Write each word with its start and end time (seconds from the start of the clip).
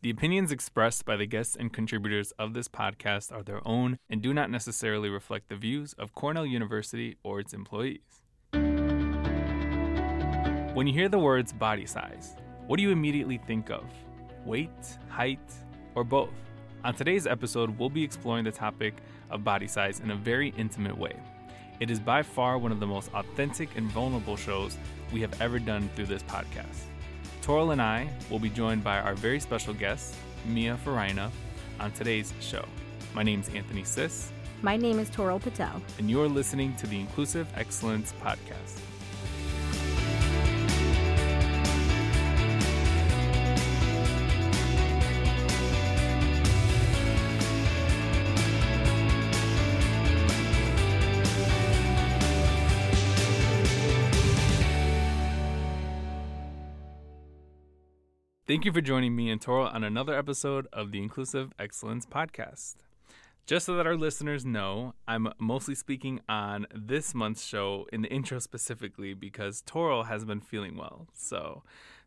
The 0.00 0.10
opinions 0.10 0.52
expressed 0.52 1.04
by 1.04 1.16
the 1.16 1.26
guests 1.26 1.56
and 1.56 1.72
contributors 1.72 2.30
of 2.38 2.54
this 2.54 2.68
podcast 2.68 3.32
are 3.32 3.42
their 3.42 3.66
own 3.66 3.98
and 4.08 4.22
do 4.22 4.32
not 4.32 4.48
necessarily 4.48 5.08
reflect 5.08 5.48
the 5.48 5.56
views 5.56 5.92
of 5.94 6.14
Cornell 6.14 6.46
University 6.46 7.16
or 7.24 7.40
its 7.40 7.52
employees. 7.52 8.22
When 10.72 10.86
you 10.86 10.92
hear 10.92 11.08
the 11.08 11.18
words 11.18 11.52
body 11.52 11.84
size, 11.84 12.36
what 12.68 12.76
do 12.76 12.84
you 12.84 12.92
immediately 12.92 13.38
think 13.38 13.70
of? 13.70 13.82
Weight, 14.44 14.70
height, 15.08 15.40
or 15.96 16.04
both? 16.04 16.30
On 16.84 16.94
today's 16.94 17.26
episode, 17.26 17.76
we'll 17.76 17.90
be 17.90 18.04
exploring 18.04 18.44
the 18.44 18.52
topic 18.52 18.94
of 19.30 19.42
body 19.42 19.66
size 19.66 19.98
in 19.98 20.12
a 20.12 20.16
very 20.16 20.50
intimate 20.56 20.96
way. 20.96 21.16
It 21.80 21.90
is 21.90 21.98
by 21.98 22.22
far 22.22 22.56
one 22.56 22.70
of 22.70 22.78
the 22.78 22.86
most 22.86 23.10
authentic 23.14 23.76
and 23.76 23.90
vulnerable 23.90 24.36
shows 24.36 24.78
we 25.12 25.20
have 25.22 25.40
ever 25.40 25.58
done 25.58 25.90
through 25.96 26.06
this 26.06 26.22
podcast. 26.22 26.84
Toral 27.48 27.70
and 27.70 27.80
I 27.80 28.10
will 28.28 28.38
be 28.38 28.50
joined 28.50 28.84
by 28.84 29.00
our 29.00 29.14
very 29.14 29.40
special 29.40 29.72
guest, 29.72 30.14
Mia 30.44 30.76
Farina, 30.76 31.32
on 31.80 31.90
today's 31.92 32.30
show. 32.40 32.62
My 33.14 33.22
name 33.22 33.40
is 33.40 33.48
Anthony 33.54 33.84
Sis. 33.84 34.30
My 34.60 34.76
name 34.76 34.98
is 34.98 35.08
Toral 35.08 35.40
Patel. 35.40 35.80
And 35.96 36.10
you're 36.10 36.28
listening 36.28 36.76
to 36.76 36.86
the 36.86 37.00
Inclusive 37.00 37.48
Excellence 37.56 38.12
Podcast. 38.22 38.80
Thank 58.48 58.64
you 58.64 58.72
for 58.72 58.80
joining 58.80 59.14
me 59.14 59.28
and 59.28 59.38
Toral 59.38 59.66
on 59.66 59.84
another 59.84 60.16
episode 60.16 60.68
of 60.72 60.90
the 60.90 61.02
Inclusive 61.02 61.52
Excellence 61.58 62.06
Podcast. 62.06 62.76
Just 63.44 63.66
so 63.66 63.76
that 63.76 63.86
our 63.86 63.94
listeners 63.94 64.46
know, 64.46 64.94
I'm 65.06 65.28
mostly 65.38 65.74
speaking 65.74 66.20
on 66.30 66.66
this 66.74 67.14
month's 67.14 67.44
show 67.44 67.86
in 67.92 68.00
the 68.00 68.08
intro 68.08 68.38
specifically 68.38 69.12
because 69.12 69.60
Toral 69.66 70.04
has 70.04 70.24
been 70.24 70.40
feeling 70.40 70.78
well. 70.78 71.08
So, 71.12 71.62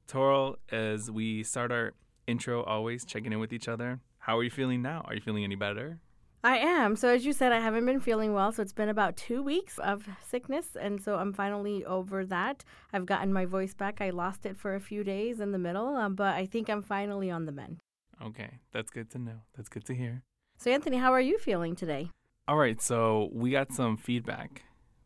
Toral, 0.08 0.58
as 0.72 1.12
we 1.12 1.44
start 1.44 1.72
our 1.72 1.94
intro, 2.26 2.64
always 2.64 3.06
checking 3.06 3.32
in 3.32 3.40
with 3.40 3.54
each 3.54 3.68
other. 3.68 4.00
How 4.18 4.40
are 4.40 4.44
you 4.44 4.50
feeling 4.50 4.82
now? 4.82 5.04
Are 5.06 5.14
you 5.14 5.22
feeling 5.22 5.44
any 5.44 5.54
better? 5.54 6.00
I 6.44 6.58
am. 6.58 6.96
So, 6.96 7.10
as 7.10 7.26
you 7.26 7.34
said, 7.34 7.52
I 7.52 7.60
haven't 7.60 7.86
been 7.86 8.00
feeling 8.00 8.34
well. 8.34 8.52
So, 8.52 8.62
it's 8.62 8.74
been 8.74 8.90
about 8.90 9.16
two 9.16 9.44
weeks 9.44 9.78
of 9.78 10.08
sickness. 10.28 10.76
And 10.80 11.02
so, 11.02 11.16
I'm 11.16 11.34
finally 11.34 11.86
over 11.86 12.26
that. 12.26 12.64
I've 12.92 13.06
gotten 13.06 13.32
my 13.32 13.46
voice 13.46 13.74
back. 13.74 14.02
I 14.02 14.10
lost 14.10 14.46
it 14.46 14.58
for 14.58 14.74
a 14.76 14.80
few 14.80 15.04
days 15.04 15.40
in 15.40 15.52
the 15.52 15.60
middle, 15.60 15.96
um, 15.96 16.16
but 16.16 16.34
I 16.36 16.46
think 16.46 16.70
I'm 16.70 16.82
finally 16.82 17.30
on 17.30 17.46
the 17.46 17.52
mend. 17.52 17.78
Okay. 18.24 18.60
That's 18.72 18.90
good 18.90 19.10
to 19.12 19.20
know. 19.20 19.42
That's 19.56 19.70
good 19.70 19.86
to 19.86 19.94
hear. 19.94 20.24
So, 20.58 20.72
Anthony, 20.72 20.98
how 20.98 21.12
are 21.14 21.22
you 21.22 21.38
feeling 21.38 21.76
today? 21.76 22.10
All 22.48 22.58
right. 22.58 22.82
So, 22.82 23.30
we 23.32 23.52
got 23.52 23.72
some 23.72 23.98
feedback 23.98 24.64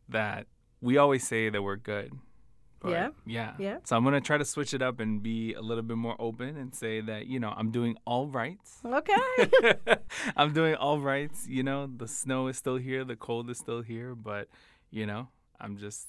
that 0.07 0.47
we 0.81 0.97
always 0.97 1.27
say 1.27 1.49
that 1.49 1.61
we're 1.61 1.77
good, 1.77 2.13
but 2.85 2.91
yeah. 2.91 3.09
Yeah. 3.25 3.53
Yeah. 3.57 3.77
So 3.83 3.97
I'm 3.97 4.03
going 4.03 4.13
to 4.13 4.21
try 4.21 4.37
to 4.37 4.45
switch 4.45 4.73
it 4.75 4.81
up 4.83 4.99
and 4.99 5.23
be 5.23 5.53
a 5.53 5.61
little 5.61 5.83
bit 5.83 5.97
more 5.97 6.15
open 6.19 6.55
and 6.55 6.73
say 6.73 7.01
that, 7.01 7.25
you 7.25 7.39
know, 7.39 7.51
I'm 7.57 7.71
doing 7.71 7.97
all 8.05 8.27
right. 8.27 8.59
Okay. 8.85 9.13
I'm 10.37 10.53
doing 10.53 10.75
all 10.75 10.99
right. 10.99 11.31
You 11.47 11.63
know, 11.63 11.87
the 11.87 12.07
snow 12.07 12.47
is 12.47 12.57
still 12.57 12.77
here, 12.77 13.03
the 13.03 13.15
cold 13.15 13.49
is 13.49 13.57
still 13.57 13.81
here, 13.81 14.13
but, 14.13 14.49
you 14.91 15.07
know, 15.07 15.29
I'm 15.59 15.77
just 15.77 16.07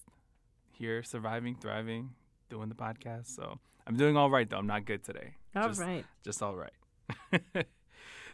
here 0.71 1.03
surviving, 1.03 1.55
thriving, 1.55 2.11
doing 2.51 2.69
the 2.69 2.75
podcast. 2.75 3.35
So 3.35 3.59
I'm 3.87 3.97
doing 3.97 4.17
all 4.17 4.31
right, 4.31 4.49
though. 4.49 4.59
I'm 4.59 4.67
not 4.67 4.85
good 4.85 5.03
today. 5.03 5.35
All 5.55 5.69
just, 5.69 5.81
right. 5.81 6.05
Just 6.25 6.43
all 6.43 6.57
right. 6.57 7.67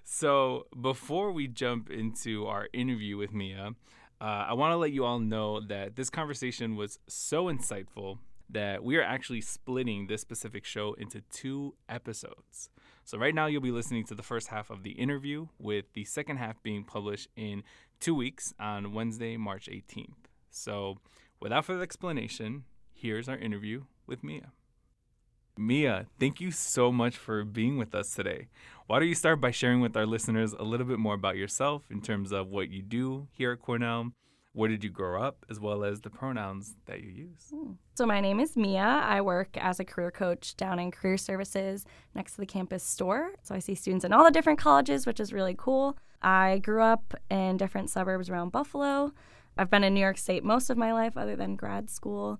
so 0.04 0.66
before 0.80 1.30
we 1.30 1.46
jump 1.46 1.90
into 1.90 2.46
our 2.46 2.68
interview 2.72 3.16
with 3.16 3.32
Mia, 3.32 3.76
uh, 4.20 4.46
I 4.48 4.54
want 4.54 4.72
to 4.72 4.76
let 4.76 4.92
you 4.92 5.04
all 5.04 5.18
know 5.18 5.60
that 5.60 5.96
this 5.96 6.08
conversation 6.08 6.76
was 6.76 6.98
so 7.08 7.46
insightful 7.46 8.18
that 8.52 8.84
we 8.84 8.96
are 8.96 9.02
actually 9.02 9.40
splitting 9.40 10.06
this 10.06 10.20
specific 10.20 10.64
show 10.64 10.94
into 10.94 11.22
two 11.32 11.74
episodes. 11.88 12.70
So, 13.04 13.18
right 13.18 13.34
now, 13.34 13.46
you'll 13.46 13.60
be 13.60 13.72
listening 13.72 14.04
to 14.06 14.14
the 14.14 14.22
first 14.22 14.48
half 14.48 14.70
of 14.70 14.82
the 14.82 14.92
interview, 14.92 15.48
with 15.58 15.86
the 15.94 16.04
second 16.04 16.36
half 16.36 16.62
being 16.62 16.84
published 16.84 17.28
in 17.36 17.62
two 17.98 18.14
weeks 18.14 18.54
on 18.60 18.92
Wednesday, 18.92 19.36
March 19.36 19.68
18th. 19.70 20.28
So, 20.50 20.98
without 21.40 21.64
further 21.64 21.82
explanation, 21.82 22.64
here's 22.92 23.28
our 23.28 23.36
interview 23.36 23.84
with 24.06 24.22
Mia. 24.22 24.52
Mia, 25.58 26.06
thank 26.18 26.40
you 26.40 26.50
so 26.50 26.90
much 26.90 27.16
for 27.16 27.44
being 27.44 27.76
with 27.76 27.94
us 27.94 28.14
today. 28.14 28.48
Why 28.86 28.98
don't 28.98 29.08
you 29.08 29.14
start 29.14 29.40
by 29.40 29.50
sharing 29.50 29.80
with 29.80 29.96
our 29.96 30.06
listeners 30.06 30.52
a 30.52 30.62
little 30.62 30.86
bit 30.86 30.98
more 30.98 31.14
about 31.14 31.36
yourself 31.36 31.84
in 31.90 32.00
terms 32.00 32.32
of 32.32 32.48
what 32.48 32.70
you 32.70 32.82
do 32.82 33.28
here 33.32 33.52
at 33.52 33.60
Cornell, 33.60 34.12
where 34.54 34.68
did 34.68 34.84
you 34.84 34.90
grow 34.90 35.22
up, 35.22 35.46
as 35.48 35.58
well 35.58 35.82
as 35.82 36.02
the 36.02 36.10
pronouns 36.10 36.76
that 36.86 37.02
you 37.02 37.10
use? 37.10 37.52
Hmm. 37.54 37.72
So, 37.94 38.04
my 38.04 38.20
name 38.20 38.38
is 38.38 38.56
Mia. 38.56 39.02
I 39.04 39.20
work 39.20 39.56
as 39.56 39.80
a 39.80 39.84
career 39.84 40.10
coach 40.10 40.56
down 40.56 40.78
in 40.78 40.90
Career 40.90 41.16
Services 41.16 41.86
next 42.14 42.32
to 42.32 42.38
the 42.38 42.46
campus 42.46 42.82
store. 42.82 43.32
So, 43.42 43.54
I 43.54 43.60
see 43.60 43.74
students 43.74 44.04
in 44.04 44.12
all 44.12 44.24
the 44.24 44.30
different 44.30 44.58
colleges, 44.58 45.06
which 45.06 45.20
is 45.20 45.32
really 45.32 45.54
cool. 45.56 45.96
I 46.20 46.58
grew 46.58 46.82
up 46.82 47.14
in 47.30 47.56
different 47.56 47.90
suburbs 47.90 48.28
around 48.28 48.52
Buffalo. 48.52 49.12
I've 49.56 49.70
been 49.70 49.84
in 49.84 49.94
New 49.94 50.00
York 50.00 50.18
State 50.18 50.44
most 50.44 50.70
of 50.70 50.76
my 50.76 50.92
life, 50.92 51.16
other 51.16 51.36
than 51.36 51.56
grad 51.56 51.90
school. 51.90 52.38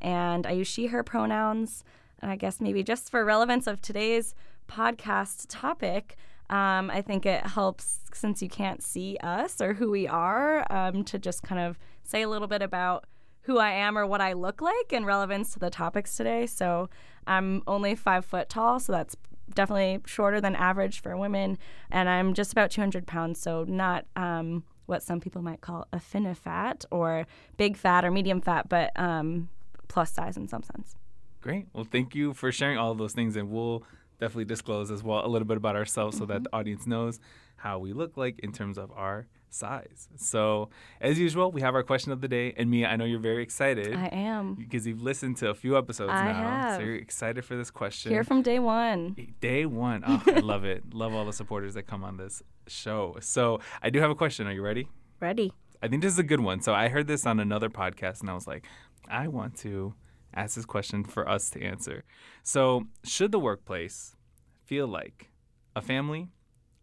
And 0.00 0.46
I 0.46 0.52
use 0.52 0.68
she, 0.68 0.86
her 0.86 1.02
pronouns. 1.02 1.82
And 2.20 2.30
I 2.30 2.36
guess 2.36 2.60
maybe 2.60 2.82
just 2.82 3.10
for 3.10 3.24
relevance 3.24 3.66
of 3.66 3.80
today's 3.80 4.34
podcast 4.68 5.46
topic, 5.48 6.16
um, 6.50 6.90
I 6.90 7.02
think 7.02 7.26
it 7.26 7.46
helps 7.46 8.00
since 8.12 8.42
you 8.42 8.48
can't 8.48 8.82
see 8.82 9.16
us 9.22 9.60
or 9.60 9.74
who 9.74 9.90
we 9.90 10.06
are 10.06 10.64
um, 10.70 11.04
to 11.04 11.18
just 11.18 11.42
kind 11.42 11.60
of 11.60 11.78
say 12.02 12.22
a 12.22 12.28
little 12.28 12.48
bit 12.48 12.62
about 12.62 13.06
who 13.42 13.58
I 13.58 13.70
am 13.72 13.98
or 13.98 14.06
what 14.06 14.20
I 14.20 14.32
look 14.32 14.60
like 14.62 14.92
in 14.92 15.04
relevance 15.04 15.52
to 15.52 15.58
the 15.58 15.70
topics 15.70 16.16
today. 16.16 16.46
So 16.46 16.88
I'm 17.26 17.62
only 17.66 17.94
five 17.94 18.24
foot 18.24 18.48
tall, 18.48 18.80
so 18.80 18.92
that's 18.92 19.16
definitely 19.52 20.00
shorter 20.06 20.40
than 20.40 20.56
average 20.56 21.00
for 21.00 21.16
women, 21.16 21.58
and 21.90 22.08
I'm 22.08 22.34
just 22.34 22.52
about 22.52 22.70
200 22.70 23.06
pounds, 23.06 23.40
so 23.40 23.64
not 23.64 24.06
um, 24.16 24.64
what 24.86 25.02
some 25.02 25.20
people 25.20 25.42
might 25.42 25.60
call 25.60 25.86
a 25.92 26.00
fat 26.00 26.84
or 26.90 27.26
big 27.56 27.76
fat 27.76 28.04
or 28.04 28.10
medium 28.10 28.40
fat, 28.40 28.68
but 28.68 28.98
um, 28.98 29.48
plus 29.88 30.12
size 30.12 30.36
in 30.36 30.48
some 30.48 30.62
sense. 30.62 30.96
Great. 31.40 31.66
Well, 31.74 31.84
thank 31.84 32.14
you 32.14 32.32
for 32.32 32.50
sharing 32.50 32.78
all 32.78 32.94
those 32.94 33.12
things, 33.12 33.36
and 33.36 33.50
we'll 33.50 33.82
definitely 34.24 34.46
disclose 34.46 34.90
as 34.90 35.02
well 35.02 35.24
a 35.24 35.28
little 35.28 35.46
bit 35.46 35.56
about 35.56 35.76
ourselves 35.76 36.16
mm-hmm. 36.16 36.22
so 36.22 36.26
that 36.26 36.34
mm-hmm. 36.36 36.44
the 36.44 36.56
audience 36.56 36.86
knows 36.86 37.20
how 37.56 37.78
we 37.78 37.92
look 37.92 38.16
like 38.16 38.38
in 38.40 38.52
terms 38.52 38.78
of 38.78 38.90
our 38.92 39.26
size. 39.50 40.08
So, 40.16 40.70
as 41.00 41.18
usual, 41.18 41.52
we 41.52 41.60
have 41.60 41.74
our 41.74 41.82
question 41.82 42.10
of 42.12 42.20
the 42.20 42.28
day. 42.28 42.52
And 42.56 42.70
Mia, 42.70 42.88
I 42.88 42.96
know 42.96 43.04
you're 43.04 43.20
very 43.20 43.42
excited. 43.42 43.94
I 43.94 44.06
am. 44.06 44.54
Because 44.54 44.86
you've 44.86 45.02
listened 45.02 45.36
to 45.38 45.50
a 45.50 45.54
few 45.54 45.78
episodes 45.78 46.10
I 46.10 46.32
now. 46.32 46.32
Have. 46.32 46.76
So, 46.76 46.82
you're 46.82 46.96
excited 46.96 47.44
for 47.44 47.56
this 47.56 47.70
question. 47.70 48.12
Here 48.12 48.24
from 48.24 48.42
day 48.42 48.58
one. 48.58 49.16
Day 49.40 49.66
one. 49.66 50.02
Oh, 50.06 50.22
I 50.26 50.40
love 50.40 50.64
it. 50.64 50.82
Love 50.94 51.14
all 51.14 51.24
the 51.24 51.32
supporters 51.32 51.74
that 51.74 51.84
come 51.86 52.04
on 52.04 52.16
this 52.16 52.42
show. 52.66 53.16
So, 53.20 53.60
I 53.82 53.90
do 53.90 54.00
have 54.00 54.10
a 54.10 54.14
question. 54.14 54.46
Are 54.46 54.52
you 54.52 54.62
ready? 54.62 54.88
Ready. 55.20 55.52
I 55.82 55.88
think 55.88 56.02
this 56.02 56.12
is 56.12 56.18
a 56.18 56.24
good 56.24 56.40
one. 56.40 56.60
So, 56.60 56.74
I 56.74 56.88
heard 56.88 57.06
this 57.06 57.24
on 57.24 57.40
another 57.40 57.70
podcast 57.70 58.20
and 58.20 58.30
I 58.30 58.34
was 58.34 58.46
like, 58.46 58.66
I 59.08 59.28
want 59.28 59.56
to 59.58 59.94
ask 60.36 60.56
this 60.56 60.64
question 60.64 61.04
for 61.04 61.28
us 61.28 61.50
to 61.50 61.62
answer. 61.62 62.04
So, 62.42 62.86
should 63.04 63.32
the 63.32 63.38
workplace 63.38 64.16
feel 64.64 64.86
like? 64.86 65.30
A 65.76 65.82
family, 65.82 66.28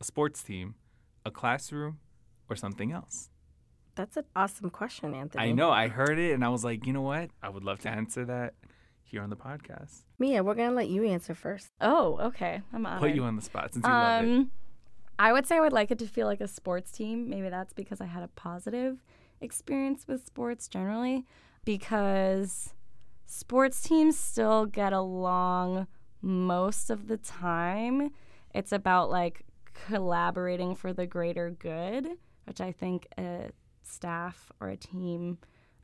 a 0.01 0.03
sports 0.03 0.43
team, 0.43 0.75
a 1.25 1.31
classroom, 1.31 1.99
or 2.49 2.55
something 2.55 2.91
else? 2.91 3.29
That's 3.95 4.17
an 4.17 4.25
awesome 4.35 4.69
question, 4.69 5.13
Anthony. 5.13 5.43
I 5.43 5.51
know. 5.51 5.71
I 5.71 5.87
heard 5.87 6.19
it 6.19 6.33
and 6.33 6.43
I 6.43 6.49
was 6.49 6.63
like, 6.63 6.85
you 6.85 6.93
know 6.93 7.01
what? 7.01 7.29
I 7.41 7.49
would 7.49 7.63
love 7.63 7.79
to 7.79 7.89
answer 7.89 8.25
that 8.25 8.53
here 9.03 9.21
on 9.21 9.29
the 9.29 9.35
podcast. 9.35 10.03
Mia, 10.19 10.43
we're 10.43 10.55
gonna 10.55 10.75
let 10.75 10.87
you 10.87 11.03
answer 11.03 11.35
first. 11.35 11.69
Oh, 11.81 12.17
okay. 12.27 12.61
I'm 12.73 12.85
on. 12.85 12.99
Put 12.99 13.13
you 13.13 13.23
on 13.23 13.35
the 13.35 13.41
spot 13.41 13.73
since 13.73 13.85
you 13.85 13.91
um, 13.91 14.01
love 14.01 14.23
it. 14.23 14.27
Um, 14.27 14.51
I 15.19 15.33
would 15.33 15.45
say 15.45 15.57
I 15.57 15.59
would 15.59 15.73
like 15.73 15.91
it 15.91 15.99
to 15.99 16.07
feel 16.07 16.25
like 16.25 16.41
a 16.41 16.47
sports 16.47 16.91
team. 16.91 17.29
Maybe 17.29 17.49
that's 17.49 17.73
because 17.73 18.01
I 18.01 18.05
had 18.05 18.23
a 18.23 18.29
positive 18.29 19.03
experience 19.39 20.07
with 20.07 20.25
sports 20.25 20.67
generally. 20.67 21.25
Because 21.63 22.73
sports 23.31 23.81
teams 23.81 24.17
still 24.17 24.65
get 24.65 24.91
along 24.91 25.87
most 26.21 26.89
of 26.89 27.07
the 27.07 27.17
time. 27.17 28.11
It's 28.53 28.73
about 28.73 29.09
like 29.09 29.43
collaborating 29.87 30.75
for 30.75 30.91
the 30.91 31.07
greater 31.07 31.49
good, 31.49 32.09
which 32.45 32.59
I 32.59 32.73
think 32.73 33.07
a 33.17 33.51
staff 33.83 34.51
or 34.59 34.67
a 34.67 34.75
team, 34.75 35.37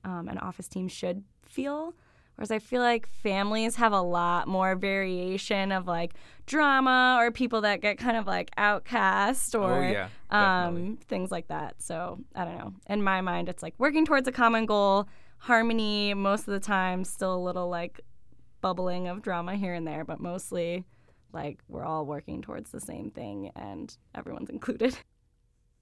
um, 0.03 0.27
an 0.27 0.37
office 0.39 0.67
team 0.67 0.89
should 0.89 1.23
feel. 1.41 1.93
Whereas 2.35 2.51
I 2.51 2.59
feel 2.59 2.81
like 2.81 3.07
families 3.07 3.77
have 3.77 3.93
a 3.93 4.01
lot 4.01 4.47
more 4.47 4.75
variation 4.75 5.71
of 5.71 5.87
like 5.87 6.13
drama 6.45 7.17
or 7.19 7.31
people 7.31 7.61
that 7.61 7.81
get 7.81 7.97
kind 7.97 8.17
of 8.17 8.27
like 8.27 8.51
outcast 8.57 9.55
oh, 9.55 9.63
or 9.63 9.83
oh, 9.85 9.89
yeah, 9.89 10.09
um, 10.29 10.99
things 11.07 11.31
like 11.31 11.47
that. 11.47 11.81
So 11.81 12.19
I 12.35 12.43
don't 12.43 12.57
know. 12.57 12.73
In 12.89 13.01
my 13.01 13.21
mind, 13.21 13.47
it's 13.49 13.63
like 13.63 13.73
working 13.79 14.05
towards 14.05 14.27
a 14.27 14.31
common 14.31 14.67
goal, 14.67 15.07
harmony 15.37 16.13
most 16.13 16.41
of 16.41 16.53
the 16.53 16.59
time, 16.59 17.03
still 17.03 17.35
a 17.35 17.43
little 17.43 17.69
like 17.69 18.01
bubbling 18.61 19.07
of 19.07 19.21
drama 19.21 19.55
here 19.55 19.73
and 19.73 19.87
there, 19.87 20.03
but 20.03 20.19
mostly 20.19 20.85
like 21.33 21.59
we're 21.67 21.85
all 21.85 22.05
working 22.05 22.41
towards 22.41 22.71
the 22.71 22.79
same 22.79 23.11
thing 23.11 23.51
and 23.55 23.97
everyone's 24.15 24.49
included. 24.49 24.97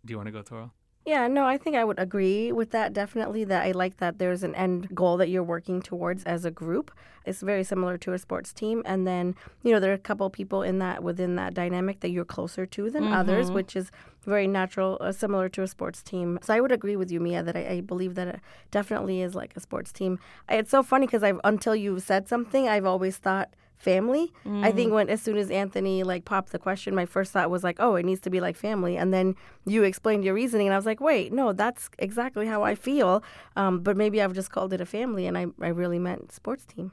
Do 0.05 0.11
you 0.11 0.17
want 0.17 0.27
to 0.27 0.31
go, 0.31 0.41
Toral? 0.41 0.71
Yeah, 1.05 1.27
no, 1.27 1.45
I 1.45 1.59
think 1.59 1.75
I 1.75 1.83
would 1.83 1.99
agree 1.99 2.51
with 2.51 2.71
that 2.71 2.91
definitely. 2.91 3.43
That 3.43 3.63
I 3.63 3.71
like 3.73 3.97
that 3.97 4.17
there's 4.17 4.41
an 4.41 4.55
end 4.55 4.89
goal 4.95 5.17
that 5.17 5.29
you're 5.29 5.43
working 5.43 5.79
towards 5.79 6.23
as 6.23 6.45
a 6.45 6.51
group. 6.51 6.89
It's 7.25 7.41
very 7.41 7.63
similar 7.63 7.95
to 7.99 8.13
a 8.13 8.17
sports 8.17 8.51
team, 8.51 8.81
and 8.85 9.05
then 9.05 9.35
you 9.61 9.71
know 9.71 9.79
there 9.79 9.91
are 9.91 9.95
a 9.95 9.99
couple 9.99 10.27
people 10.31 10.63
in 10.63 10.79
that 10.79 11.03
within 11.03 11.35
that 11.35 11.53
dynamic 11.53 11.99
that 11.99 12.09
you're 12.09 12.25
closer 12.25 12.65
to 12.65 12.89
than 12.89 13.13
others, 13.13 13.51
which 13.51 13.75
is 13.75 13.91
very 14.23 14.47
natural, 14.47 14.97
uh, 14.99 15.11
similar 15.11 15.47
to 15.49 15.61
a 15.61 15.67
sports 15.67 16.01
team. 16.01 16.39
So 16.41 16.55
I 16.55 16.59
would 16.59 16.71
agree 16.71 16.95
with 16.95 17.11
you, 17.11 17.19
Mia, 17.19 17.43
that 17.43 17.55
I, 17.55 17.67
I 17.67 17.81
believe 17.81 18.15
that 18.15 18.27
it 18.27 18.39
definitely 18.71 19.21
is 19.21 19.35
like 19.35 19.53
a 19.55 19.59
sports 19.59 19.91
team. 19.91 20.17
It's 20.49 20.71
so 20.71 20.81
funny 20.81 21.05
because 21.05 21.21
I've 21.21 21.39
until 21.43 21.75
you 21.75 21.99
said 21.99 22.27
something, 22.27 22.67
I've 22.67 22.85
always 22.85 23.17
thought 23.17 23.53
family. 23.77 24.33
I 24.45 24.71
think 24.71 24.93
when 24.93 25.09
as 25.09 25.21
soon 25.21 25.37
as 25.37 25.51
Anthony 25.51 26.03
like 26.03 26.25
popped 26.25 26.51
the 26.51 26.59
question, 26.59 26.95
my 26.95 27.05
first 27.05 27.31
thought 27.31 27.49
was 27.49 27.63
like, 27.63 27.77
oh, 27.79 27.95
it 27.95 28.05
needs 28.05 28.21
to 28.21 28.29
be 28.29 28.39
like 28.39 28.55
family. 28.55 28.97
And 28.97 29.13
then 29.13 29.35
you 29.65 29.83
explained 29.83 30.23
your 30.23 30.33
reasoning, 30.33 30.67
and 30.67 30.73
I 30.73 30.77
was 30.77 30.85
like, 30.85 30.99
wait, 30.99 31.33
no, 31.33 31.53
that's 31.53 31.89
exactly 31.99 32.47
how 32.47 32.63
I 32.63 32.75
feel. 32.75 33.23
Um, 33.55 33.79
but 33.79 33.97
maybe 33.97 34.21
I've 34.21 34.33
just 34.33 34.51
called 34.51 34.73
it 34.73 34.81
a 34.81 34.85
family, 34.85 35.27
and 35.27 35.37
I 35.37 35.47
I 35.61 35.67
really 35.67 35.99
meant 35.99 36.31
sports 36.31 36.65
team. 36.65 36.91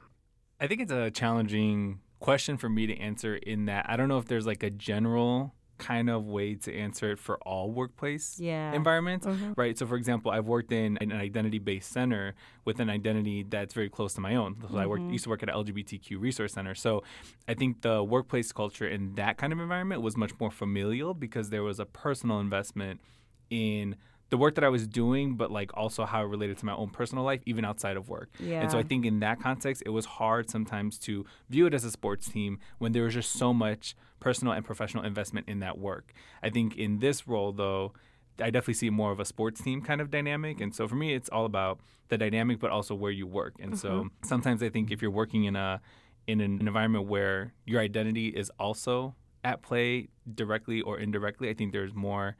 I 0.59 0.67
think 0.67 0.81
it's 0.81 0.91
a 0.91 1.11
challenging 1.11 1.99
question 2.19 2.57
for 2.57 2.69
me 2.69 2.87
to 2.87 2.97
answer 2.97 3.35
in 3.35 3.65
that 3.65 3.85
I 3.89 3.97
don't 3.97 4.07
know 4.07 4.17
if 4.17 4.25
there's 4.25 4.45
like 4.45 4.63
a 4.63 4.69
general 4.69 5.53
kind 5.83 6.09
of 6.09 6.25
way 6.25 6.55
to 6.55 6.73
answer 6.73 7.11
it 7.11 7.19
for 7.19 7.37
all 7.39 7.71
workplace 7.71 8.39
Yeah. 8.39 8.73
environments, 8.73 9.25
mm-hmm. 9.25 9.53
right? 9.55 9.77
So, 9.77 9.85
for 9.85 9.95
example, 9.95 10.31
I've 10.31 10.47
worked 10.47 10.71
in 10.71 10.97
an 11.01 11.11
identity-based 11.11 11.91
center 11.91 12.35
with 12.65 12.79
an 12.79 12.89
identity 12.89 13.43
that's 13.43 13.73
very 13.73 13.89
close 13.89 14.13
to 14.13 14.21
my 14.21 14.35
own. 14.35 14.55
So 14.71 14.77
I 14.77 14.85
worked, 14.85 15.03
mm-hmm. 15.03 15.11
used 15.11 15.25
to 15.25 15.29
work 15.29 15.43
at 15.43 15.49
an 15.49 15.55
LGBTQ 15.55 16.19
resource 16.19 16.53
center. 16.53 16.75
So, 16.75 17.03
I 17.47 17.53
think 17.53 17.81
the 17.81 18.03
workplace 18.03 18.51
culture 18.51 18.87
in 18.87 19.15
that 19.15 19.37
kind 19.37 19.51
of 19.51 19.59
environment 19.59 20.01
was 20.01 20.15
much 20.15 20.31
more 20.39 20.51
familial 20.51 21.13
because 21.13 21.49
there 21.49 21.63
was 21.63 21.79
a 21.79 21.85
personal 21.85 22.39
investment 22.39 23.01
in 23.49 23.95
the 24.29 24.37
work 24.37 24.55
that 24.55 24.63
I 24.63 24.69
was 24.69 24.87
doing, 24.87 25.35
but 25.35 25.51
like 25.51 25.75
also 25.75 26.05
how 26.05 26.23
it 26.23 26.27
related 26.27 26.57
to 26.59 26.65
my 26.65 26.73
own 26.73 26.89
personal 26.89 27.23
life, 27.23 27.41
even 27.45 27.65
outside 27.65 27.97
of 27.97 28.09
work. 28.09 28.29
Yeah. 28.39 28.61
And 28.61 28.71
so 28.71 28.79
I 28.79 28.83
think 28.83 29.05
in 29.05 29.19
that 29.19 29.39
context, 29.39 29.83
it 29.85 29.89
was 29.89 30.05
hard 30.05 30.49
sometimes 30.49 30.97
to 30.99 31.25
view 31.49 31.67
it 31.67 31.73
as 31.73 31.83
a 31.83 31.91
sports 31.91 32.29
team 32.29 32.59
when 32.79 32.93
there 32.93 33.03
was 33.03 33.13
just 33.13 33.31
so 33.31 33.53
much 33.53 33.95
personal 34.19 34.53
and 34.53 34.65
professional 34.65 35.03
investment 35.03 35.47
in 35.47 35.59
that 35.59 35.77
work. 35.77 36.13
I 36.41 36.49
think 36.49 36.77
in 36.77 36.99
this 36.99 37.27
role, 37.27 37.51
though, 37.51 37.93
I 38.39 38.49
definitely 38.49 38.75
see 38.75 38.89
more 38.89 39.11
of 39.11 39.19
a 39.19 39.25
sports 39.25 39.61
team 39.61 39.81
kind 39.81 40.01
of 40.01 40.09
dynamic. 40.09 40.59
And 40.61 40.73
so 40.73 40.87
for 40.87 40.95
me, 40.95 41.13
it's 41.13 41.29
all 41.29 41.45
about 41.45 41.79
the 42.09 42.17
dynamic, 42.17 42.59
but 42.59 42.71
also 42.71 42.95
where 42.95 43.11
you 43.11 43.27
work. 43.27 43.55
And 43.59 43.77
so 43.77 43.89
mm-hmm. 43.89 44.07
sometimes 44.23 44.63
I 44.63 44.69
think 44.69 44.91
if 44.91 45.01
you're 45.01 45.11
working 45.11 45.43
in 45.43 45.55
a 45.55 45.81
in 46.25 46.39
an 46.39 46.65
environment 46.65 47.05
where 47.05 47.53
your 47.65 47.81
identity 47.81 48.29
is 48.29 48.49
also 48.57 49.13
at 49.43 49.61
play 49.61 50.07
directly 50.33 50.81
or 50.81 50.97
indirectly, 50.97 51.49
I 51.49 51.53
think 51.53 51.71
there's 51.71 51.93
more. 51.93 52.35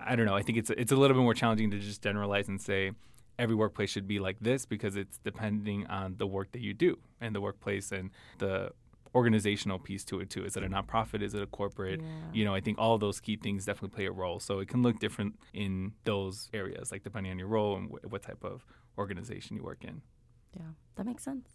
I 0.00 0.16
don't 0.16 0.26
know. 0.26 0.34
I 0.34 0.42
think 0.42 0.58
it's 0.58 0.70
it's 0.70 0.92
a 0.92 0.96
little 0.96 1.16
bit 1.16 1.22
more 1.22 1.34
challenging 1.34 1.70
to 1.70 1.78
just 1.78 2.02
generalize 2.02 2.48
and 2.48 2.60
say 2.60 2.92
every 3.38 3.54
workplace 3.54 3.90
should 3.90 4.06
be 4.06 4.18
like 4.20 4.38
this 4.40 4.64
because 4.66 4.96
it's 4.96 5.18
depending 5.18 5.86
on 5.86 6.16
the 6.18 6.26
work 6.26 6.52
that 6.52 6.60
you 6.60 6.72
do 6.74 6.98
and 7.20 7.34
the 7.34 7.40
workplace 7.40 7.90
and 7.90 8.10
the 8.38 8.70
organizational 9.14 9.78
piece 9.78 10.04
to 10.04 10.20
it 10.20 10.28
too. 10.28 10.44
Is 10.44 10.56
it 10.56 10.64
a 10.64 10.68
nonprofit? 10.68 11.22
Is 11.22 11.34
it 11.34 11.42
a 11.42 11.46
corporate? 11.46 12.00
You 12.32 12.44
know, 12.44 12.54
I 12.54 12.60
think 12.60 12.78
all 12.78 12.98
those 12.98 13.20
key 13.20 13.36
things 13.36 13.64
definitely 13.64 13.94
play 13.94 14.06
a 14.06 14.12
role. 14.12 14.40
So 14.40 14.58
it 14.58 14.68
can 14.68 14.82
look 14.82 14.98
different 14.98 15.36
in 15.52 15.92
those 16.04 16.48
areas, 16.52 16.90
like 16.90 17.04
depending 17.04 17.30
on 17.30 17.38
your 17.38 17.48
role 17.48 17.76
and 17.76 17.90
wh- 17.90 18.10
what 18.10 18.22
type 18.22 18.42
of 18.42 18.64
organization 18.98 19.56
you 19.56 19.62
work 19.62 19.84
in. 19.84 20.02
Yeah. 20.56 20.62
That 20.96 21.06
makes 21.06 21.22
sense. 21.22 21.48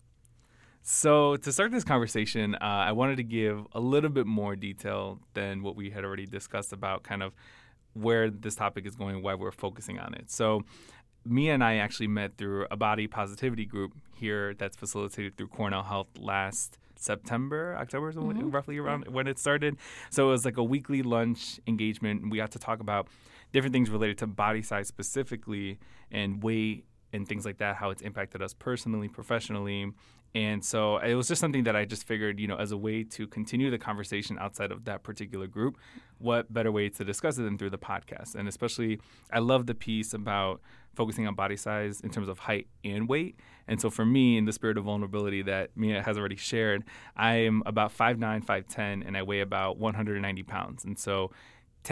So 0.82 1.36
to 1.36 1.52
start 1.52 1.72
this 1.72 1.84
conversation, 1.84 2.56
uh, 2.56 2.58
I 2.62 2.94
wanted 2.94 3.18
to 3.18 3.24
give 3.24 3.68
a 3.74 3.80
little 3.82 4.10
bit 4.10 4.26
more 4.26 4.56
detail 4.56 5.20
than 5.34 5.62
what 5.62 5.76
we 5.76 5.90
had 5.90 6.06
already 6.06 6.26
discussed 6.26 6.72
about 6.72 7.04
kind 7.04 7.22
of 7.22 7.34
where 7.94 8.30
this 8.30 8.56
topic 8.56 8.86
is 8.86 8.96
going, 8.96 9.22
why 9.22 9.34
we're 9.36 9.52
focusing 9.52 10.00
on 10.00 10.14
it. 10.14 10.30
So 10.32 10.64
Mia 11.26 11.54
and 11.54 11.64
I 11.64 11.76
actually 11.76 12.08
met 12.08 12.38
through 12.38 12.68
a 12.72 12.78
body 12.78 13.08
positivity 13.08 13.66
group 13.66 13.94
here 14.16 14.54
that's 14.54 14.78
facilitated 14.78 15.38
through 15.38 15.48
Cornell 15.48 15.84
Health 15.84 16.08
last 16.18 16.78
September, 16.96 17.76
October, 17.80 18.12
so 18.12 18.22
mm-hmm. 18.22 18.50
roughly 18.52 18.78
around 18.78 19.08
when 19.08 19.28
it 19.28 19.40
started. 19.40 19.78
So 20.10 20.28
it 20.28 20.32
was 20.32 20.46
like 20.46 20.58
a 20.58 20.64
weekly 20.64 21.02
lunch 21.02 21.60
engagement. 21.68 22.30
We 22.30 22.38
got 22.38 22.52
to 22.52 22.60
talk 22.60 22.80
about 22.80 23.08
different 23.54 23.74
things 23.74 23.90
related 23.90 24.18
to 24.20 24.28
body 24.28 24.62
size 24.62 24.88
specifically 24.88 25.80
and 26.12 26.44
weight 26.44 26.86
and 27.12 27.28
things 27.28 27.46
like 27.46 27.58
that, 27.58 27.78
how 27.78 27.90
it's 27.90 28.02
impacted 28.02 28.42
us 28.42 28.54
personally, 28.54 29.08
professionally. 29.08 29.92
And 30.36 30.64
so 30.64 30.98
it 30.98 31.16
was 31.16 31.28
just 31.28 31.42
something 31.42 31.64
that 31.64 31.76
I 31.76 31.86
just 31.86 32.06
figured, 32.06 32.40
you 32.40 32.48
know, 32.48 32.58
as 32.58 32.72
a 32.72 32.78
way 32.78 33.04
to 33.04 33.28
continue 33.28 33.72
the 33.72 33.80
conversation 33.80 34.38
outside 34.40 34.72
of 34.72 34.86
that 34.86 35.02
particular 35.02 35.48
group, 35.48 35.78
what 36.20 36.54
better 36.54 36.72
way 36.72 36.90
to 36.90 37.04
discuss 37.04 37.38
it 37.40 37.44
than 37.44 37.58
through 37.58 37.72
the 37.72 37.80
podcast? 37.80 38.36
And 38.36 38.48
especially, 38.48 39.00
I 39.34 39.40
love 39.40 39.66
the 39.66 39.74
piece 39.74 40.14
about 40.14 40.62
focusing 40.94 41.28
on 41.28 41.34
body 41.34 41.56
size 41.56 42.02
in 42.02 42.10
terms 42.12 42.28
of 42.28 42.40
height 42.40 42.68
and 42.84 43.08
weight. 43.08 43.40
And 43.68 43.80
so 43.82 43.90
for 43.90 44.06
me, 44.06 44.38
in 44.38 44.46
the 44.46 44.54
spirit 44.54 44.78
of 44.78 44.84
vulnerability 44.84 45.42
that 45.44 45.72
Mia 45.76 46.04
has 46.04 46.18
already 46.18 46.36
shared, 46.36 46.84
I 47.16 47.36
am 47.36 47.64
about 47.66 47.96
5'9, 47.96 48.46
5'10, 48.46 49.08
and 49.08 49.18
I 49.18 49.24
weigh 49.24 49.42
about 49.42 49.78
190 49.78 50.44
pounds. 50.44 50.86
And 50.86 50.98
so 50.98 51.32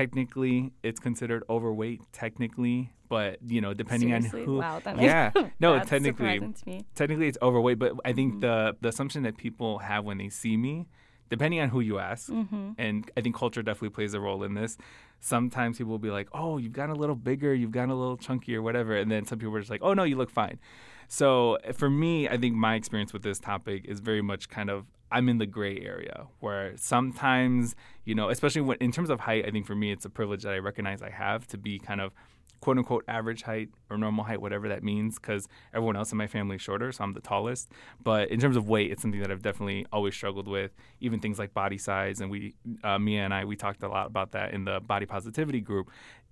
technically, 0.01 0.71
it's 0.83 0.99
considered 0.99 1.43
overweight, 1.49 2.01
technically, 2.11 2.91
but, 3.09 3.39
you 3.47 3.61
know, 3.61 3.73
depending 3.73 4.09
Seriously? 4.09 4.41
on 4.41 4.45
who. 4.45 4.57
Wow, 4.59 4.79
that 4.83 5.01
yeah. 5.01 5.31
No, 5.59 5.79
technically 5.79 6.11
surprising 6.11 6.53
to 6.53 6.63
me. 6.69 6.85
technically 6.95 7.27
it's 7.27 7.37
overweight, 7.41 7.79
but 7.79 7.91
I 8.05 8.09
Mm-hmm. 8.09 8.15
think 8.15 8.41
the 8.41 8.55
the 8.81 8.89
assumption 8.89 9.23
that 9.23 9.35
people 9.37 9.71
have 9.79 10.01
when 10.05 10.17
they 10.21 10.29
see 10.29 10.55
me, 10.67 10.87
depending 11.29 11.59
on 11.63 11.69
who 11.69 11.79
you 11.89 11.95
ask, 12.11 12.23
Mm-hmm. 12.31 12.71
and 12.77 12.95
I 13.17 13.21
think 13.21 13.33
culture 13.35 13.63
definitely 13.63 13.89
plays 13.97 14.13
a 14.13 14.19
role 14.27 14.43
in 14.47 14.53
this. 14.53 14.77
Sometimes 15.19 15.77
people 15.79 15.91
will 15.95 16.05
be 16.09 16.11
like, 16.19 16.27
"Oh, 16.41 16.53
you've 16.61 16.73
gotten 16.79 16.93
a 16.95 16.99
little 17.03 17.15
bigger, 17.31 17.51
you've 17.53 17.71
gotten 17.79 17.89
a 17.97 17.99
little 18.03 18.17
chunky, 18.17 18.55
or 18.55 18.61
whatever," 18.61 18.93
and 19.01 19.09
then 19.11 19.25
some 19.25 19.39
people 19.39 19.55
are 19.55 19.59
just 19.65 19.71
like, 19.75 19.81
"Oh 19.87 19.93
no, 19.99 20.03
you 20.03 20.15
look 20.21 20.29
fine." 20.29 20.59
So 21.07 21.57
for 21.73 21.89
me, 21.89 22.27
I 22.29 22.37
think 22.37 22.53
my 22.55 22.75
experience 22.75 23.13
with 23.13 23.23
this 23.23 23.39
topic 23.39 23.79
is 23.85 23.99
very 23.99 24.21
much 24.21 24.43
kind 24.57 24.69
of 24.69 24.85
I'm 25.11 25.29
in 25.29 25.37
the 25.37 25.45
gray 25.45 25.79
area 25.79 26.27
where 26.39 26.73
sometimes, 26.75 27.75
you 28.03 28.15
know, 28.15 28.29
especially 28.29 28.61
when 28.61 28.77
in 28.79 28.91
terms 28.91 29.09
of 29.09 29.21
height, 29.21 29.45
I 29.45 29.51
think 29.51 29.65
for 29.65 29.75
me 29.75 29.91
it's 29.91 30.05
a 30.05 30.09
privilege 30.09 30.43
that 30.43 30.53
I 30.53 30.57
recognize 30.57 31.01
I 31.01 31.09
have 31.09 31.47
to 31.47 31.57
be 31.57 31.79
kind 31.79 32.01
of 32.01 32.13
quote 32.59 32.77
unquote 32.77 33.03
average 33.07 33.43
height 33.43 33.69
or 33.89 33.97
normal 33.97 34.25
height, 34.25 34.41
whatever 34.41 34.67
that 34.69 34.83
means, 34.83 35.17
because 35.19 35.47
everyone 35.73 35.95
else 35.95 36.11
in 36.11 36.17
my 36.17 36.27
family 36.27 36.55
is 36.55 36.61
shorter, 36.61 36.91
so 36.91 37.03
I'm 37.03 37.13
the 37.13 37.21
tallest. 37.21 37.71
But 38.03 38.29
in 38.29 38.39
terms 38.39 38.57
of 38.57 38.67
weight, 38.67 38.91
it's 38.91 39.01
something 39.01 39.21
that 39.21 39.31
I've 39.31 39.41
definitely 39.41 39.85
always 39.91 40.15
struggled 40.15 40.47
with. 40.47 40.71
Even 40.99 41.19
things 41.19 41.39
like 41.39 41.53
body 41.53 41.77
size, 41.77 42.19
and 42.19 42.29
we, 42.29 42.55
uh, 42.83 42.99
Mia 42.99 43.23
and 43.23 43.33
I, 43.33 43.45
we 43.45 43.55
talked 43.55 43.83
a 43.83 43.87
lot 43.87 44.07
about 44.07 44.31
that 44.31 44.53
in 44.53 44.65
the 44.65 44.79
body 44.79 45.05
positivity 45.05 45.61
group. 45.61 45.89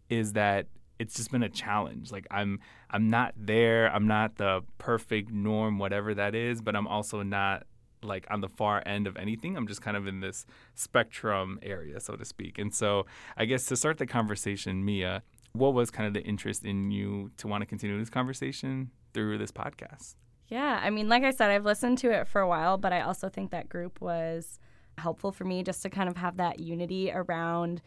Is 0.09 0.33
that 0.33 0.67
it's 0.99 1.15
just 1.15 1.31
been 1.31 1.43
a 1.43 1.49
challenge. 1.49 2.11
Like 2.11 2.27
I'm, 2.31 2.59
I'm 2.89 3.09
not 3.09 3.33
there. 3.37 3.93
I'm 3.93 4.07
not 4.07 4.37
the 4.37 4.61
perfect 4.77 5.31
norm, 5.31 5.77
whatever 5.77 6.13
that 6.13 6.35
is. 6.35 6.61
But 6.61 6.75
I'm 6.75 6.87
also 6.87 7.21
not 7.21 7.63
like 8.03 8.25
on 8.29 8.41
the 8.41 8.49
far 8.49 8.83
end 8.85 9.07
of 9.07 9.17
anything. 9.17 9.55
I'm 9.57 9.67
just 9.67 9.81
kind 9.81 9.97
of 9.97 10.07
in 10.07 10.19
this 10.19 10.45
spectrum 10.73 11.59
area, 11.63 11.99
so 11.99 12.15
to 12.15 12.25
speak. 12.25 12.57
And 12.59 12.73
so 12.73 13.05
I 13.37 13.45
guess 13.45 13.65
to 13.65 13.75
start 13.75 13.97
the 13.97 14.05
conversation, 14.05 14.83
Mia, 14.85 15.23
what 15.53 15.73
was 15.73 15.89
kind 15.89 16.07
of 16.07 16.13
the 16.13 16.23
interest 16.23 16.65
in 16.65 16.91
you 16.91 17.31
to 17.37 17.47
want 17.47 17.61
to 17.61 17.65
continue 17.65 17.97
this 17.97 18.09
conversation 18.09 18.91
through 19.13 19.37
this 19.37 19.51
podcast? 19.51 20.15
Yeah, 20.47 20.79
I 20.83 20.89
mean, 20.89 21.09
like 21.09 21.23
I 21.23 21.31
said, 21.31 21.49
I've 21.49 21.65
listened 21.65 21.97
to 21.99 22.11
it 22.11 22.27
for 22.27 22.41
a 22.41 22.47
while, 22.47 22.77
but 22.77 22.93
I 22.93 23.01
also 23.01 23.29
think 23.29 23.51
that 23.51 23.67
group 23.69 23.99
was 23.99 24.59
helpful 24.97 25.31
for 25.31 25.43
me 25.43 25.63
just 25.63 25.81
to 25.83 25.89
kind 25.89 26.07
of 26.07 26.17
have 26.17 26.37
that 26.37 26.59
unity 26.59 27.11
around 27.11 27.81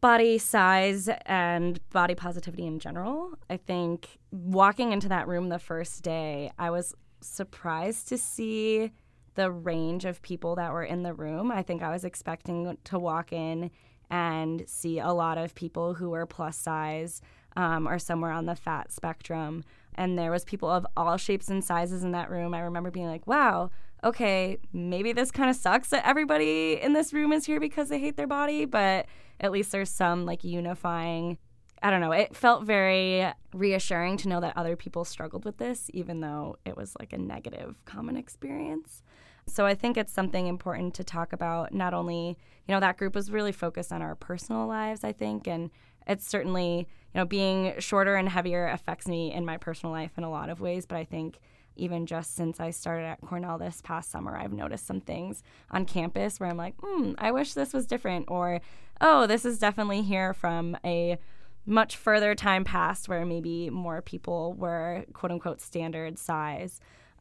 body 0.00 0.38
size 0.38 1.08
and 1.26 1.80
body 1.90 2.14
positivity 2.14 2.66
in 2.66 2.78
general. 2.78 3.32
I 3.48 3.56
think 3.56 4.18
walking 4.30 4.92
into 4.92 5.08
that 5.08 5.28
room 5.28 5.48
the 5.48 5.58
first 5.58 6.02
day, 6.02 6.50
I 6.58 6.70
was 6.70 6.94
surprised 7.20 8.08
to 8.08 8.18
see 8.18 8.92
the 9.38 9.50
range 9.52 10.04
of 10.04 10.20
people 10.20 10.56
that 10.56 10.72
were 10.72 10.82
in 10.82 11.04
the 11.04 11.14
room. 11.14 11.52
I 11.52 11.62
think 11.62 11.80
I 11.80 11.90
was 11.90 12.04
expecting 12.04 12.76
to 12.82 12.98
walk 12.98 13.32
in 13.32 13.70
and 14.10 14.64
see 14.66 14.98
a 14.98 15.12
lot 15.12 15.38
of 15.38 15.54
people 15.54 15.94
who 15.94 16.10
were 16.10 16.26
plus 16.26 16.56
size 16.56 17.22
um, 17.56 17.86
or 17.86 18.00
somewhere 18.00 18.32
on 18.32 18.46
the 18.46 18.56
fat 18.56 18.90
spectrum. 18.90 19.62
And 19.94 20.18
there 20.18 20.32
was 20.32 20.44
people 20.44 20.68
of 20.68 20.84
all 20.96 21.16
shapes 21.16 21.48
and 21.48 21.64
sizes 21.64 22.02
in 22.02 22.10
that 22.12 22.30
room. 22.30 22.52
I 22.52 22.60
remember 22.60 22.90
being 22.90 23.06
like, 23.06 23.28
wow, 23.28 23.70
okay, 24.02 24.58
maybe 24.72 25.12
this 25.12 25.30
kind 25.30 25.48
of 25.48 25.54
sucks 25.54 25.90
that 25.90 26.04
everybody 26.04 26.72
in 26.80 26.92
this 26.92 27.12
room 27.12 27.32
is 27.32 27.46
here 27.46 27.60
because 27.60 27.88
they 27.88 28.00
hate 28.00 28.16
their 28.16 28.26
body, 28.26 28.64
but 28.64 29.06
at 29.38 29.52
least 29.52 29.70
there's 29.70 29.90
some 29.90 30.26
like 30.26 30.42
unifying. 30.42 31.38
I 31.80 31.90
don't 31.90 32.00
know. 32.00 32.10
It 32.10 32.34
felt 32.34 32.64
very 32.64 33.32
reassuring 33.54 34.16
to 34.18 34.28
know 34.28 34.40
that 34.40 34.56
other 34.56 34.74
people 34.74 35.04
struggled 35.04 35.44
with 35.44 35.58
this, 35.58 35.88
even 35.94 36.20
though 36.22 36.56
it 36.64 36.76
was 36.76 36.96
like 36.98 37.12
a 37.12 37.18
negative 37.18 37.76
common 37.84 38.16
experience. 38.16 39.04
So 39.48 39.66
I 39.66 39.74
think 39.74 39.96
it's 39.96 40.12
something 40.12 40.46
important 40.46 40.94
to 40.94 41.04
talk 41.04 41.32
about. 41.32 41.72
Not 41.72 41.94
only, 41.94 42.36
you 42.66 42.74
know, 42.74 42.80
that 42.80 42.96
group 42.96 43.14
was 43.14 43.30
really 43.30 43.52
focused 43.52 43.92
on 43.92 44.02
our 44.02 44.14
personal 44.14 44.66
lives, 44.66 45.04
I 45.04 45.12
think, 45.12 45.46
and 45.46 45.70
it's 46.06 46.26
certainly, 46.26 46.88
you 47.14 47.18
know, 47.20 47.24
being 47.24 47.74
shorter 47.78 48.16
and 48.16 48.28
heavier 48.28 48.66
affects 48.68 49.06
me 49.06 49.32
in 49.32 49.44
my 49.44 49.56
personal 49.56 49.92
life 49.92 50.12
in 50.16 50.24
a 50.24 50.30
lot 50.30 50.48
of 50.50 50.60
ways. 50.60 50.86
But 50.86 50.98
I 50.98 51.04
think 51.04 51.38
even 51.76 52.06
just 52.06 52.34
since 52.34 52.60
I 52.60 52.70
started 52.70 53.04
at 53.04 53.20
Cornell 53.20 53.58
this 53.58 53.80
past 53.82 54.10
summer, 54.10 54.36
I've 54.36 54.52
noticed 54.52 54.86
some 54.86 55.00
things 55.00 55.42
on 55.70 55.84
campus 55.84 56.40
where 56.40 56.48
I'm 56.48 56.56
like, 56.56 56.74
hmm, 56.80 57.12
I 57.18 57.30
wish 57.30 57.54
this 57.54 57.72
was 57.72 57.86
different, 57.86 58.26
or 58.28 58.60
oh, 59.00 59.26
this 59.26 59.44
is 59.44 59.58
definitely 59.58 60.02
here 60.02 60.34
from 60.34 60.76
a 60.84 61.18
much 61.64 61.96
further 61.96 62.34
time 62.34 62.64
past 62.64 63.08
where 63.08 63.24
maybe 63.26 63.70
more 63.70 64.00
people 64.00 64.54
were 64.54 65.04
quote 65.12 65.30
unquote 65.30 65.60
standard 65.60 66.18
size. 66.18 66.80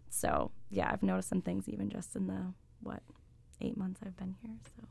So 0.09 0.51
yeah, 0.69 0.89
I've 0.91 1.03
noticed 1.03 1.29
some 1.29 1.41
things 1.41 1.67
even 1.69 1.89
just 1.89 2.15
in 2.15 2.27
the 2.27 2.53
what 2.81 3.01
eight 3.61 3.77
months 3.77 4.01
I've 4.05 4.17
been 4.17 4.35
here. 4.41 4.55
So. 4.75 4.87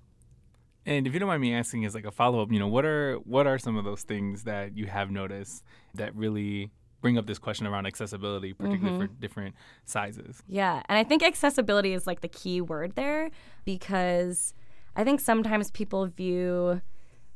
And 0.86 1.06
if 1.06 1.12
you 1.12 1.18
don't 1.18 1.28
mind 1.28 1.42
me 1.42 1.52
asking, 1.52 1.84
as 1.84 1.94
like 1.94 2.04
a 2.04 2.12
follow 2.12 2.40
up, 2.40 2.52
you 2.52 2.58
know, 2.58 2.68
what 2.68 2.84
are 2.84 3.16
what 3.24 3.46
are 3.46 3.58
some 3.58 3.76
of 3.76 3.84
those 3.84 4.02
things 4.02 4.44
that 4.44 4.76
you 4.76 4.86
have 4.86 5.10
noticed 5.10 5.64
that 5.94 6.14
really 6.14 6.70
bring 7.00 7.18
up 7.18 7.26
this 7.26 7.38
question 7.38 7.66
around 7.66 7.86
accessibility, 7.86 8.52
particularly 8.52 8.98
mm-hmm. 8.98 9.12
for 9.14 9.20
different 9.20 9.54
sizes? 9.84 10.42
Yeah, 10.46 10.82
and 10.88 10.96
I 10.96 11.04
think 11.04 11.22
accessibility 11.22 11.92
is 11.92 12.06
like 12.06 12.20
the 12.20 12.28
key 12.28 12.60
word 12.60 12.94
there 12.94 13.30
because 13.64 14.54
I 14.94 15.04
think 15.04 15.20
sometimes 15.20 15.70
people 15.72 16.06
view 16.06 16.80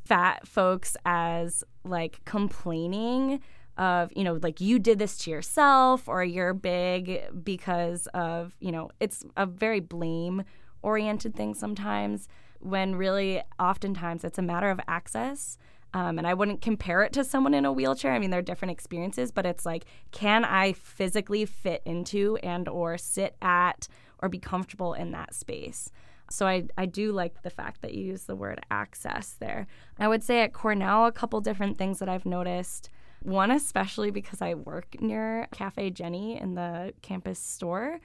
fat 0.04 0.46
folks 0.46 0.96
as 1.04 1.64
like 1.84 2.24
complaining 2.24 3.40
of 3.80 4.12
you 4.14 4.22
know 4.22 4.38
like 4.42 4.60
you 4.60 4.78
did 4.78 4.98
this 4.98 5.16
to 5.16 5.30
yourself 5.30 6.06
or 6.06 6.22
you're 6.22 6.52
big 6.52 7.22
because 7.42 8.06
of 8.08 8.54
you 8.60 8.70
know 8.70 8.90
it's 9.00 9.24
a 9.36 9.46
very 9.46 9.80
blame 9.80 10.44
oriented 10.82 11.34
thing 11.34 11.54
sometimes 11.54 12.28
when 12.60 12.94
really 12.94 13.42
oftentimes 13.58 14.22
it's 14.22 14.38
a 14.38 14.42
matter 14.42 14.70
of 14.70 14.78
access 14.86 15.56
um, 15.94 16.18
and 16.18 16.26
i 16.26 16.34
wouldn't 16.34 16.60
compare 16.60 17.02
it 17.02 17.12
to 17.12 17.24
someone 17.24 17.54
in 17.54 17.64
a 17.64 17.72
wheelchair 17.72 18.12
i 18.12 18.18
mean 18.18 18.30
they're 18.30 18.42
different 18.42 18.70
experiences 18.70 19.32
but 19.32 19.46
it's 19.46 19.64
like 19.64 19.86
can 20.12 20.44
i 20.44 20.72
physically 20.74 21.46
fit 21.46 21.80
into 21.86 22.36
and 22.42 22.68
or 22.68 22.98
sit 22.98 23.34
at 23.40 23.88
or 24.18 24.28
be 24.28 24.38
comfortable 24.38 24.92
in 24.92 25.10
that 25.10 25.34
space 25.34 25.90
so 26.32 26.46
I, 26.46 26.68
I 26.78 26.86
do 26.86 27.10
like 27.10 27.42
the 27.42 27.50
fact 27.50 27.82
that 27.82 27.92
you 27.92 28.04
use 28.04 28.22
the 28.22 28.36
word 28.36 28.60
access 28.70 29.34
there. 29.40 29.66
I 29.98 30.06
would 30.06 30.22
say 30.22 30.42
at 30.42 30.52
Cornell, 30.52 31.06
a 31.06 31.10
couple 31.12 31.40
different 31.40 31.76
things 31.76 31.98
that 31.98 32.08
I've 32.08 32.24
noticed. 32.24 32.88
One, 33.22 33.50
especially 33.50 34.10
because 34.10 34.40
I 34.40 34.54
work 34.54 35.00
near 35.00 35.46
Cafe 35.52 35.90
Jennie 35.90 36.40
in 36.40 36.54
the 36.54 36.94
campus 37.02 37.38
store. 37.38 38.00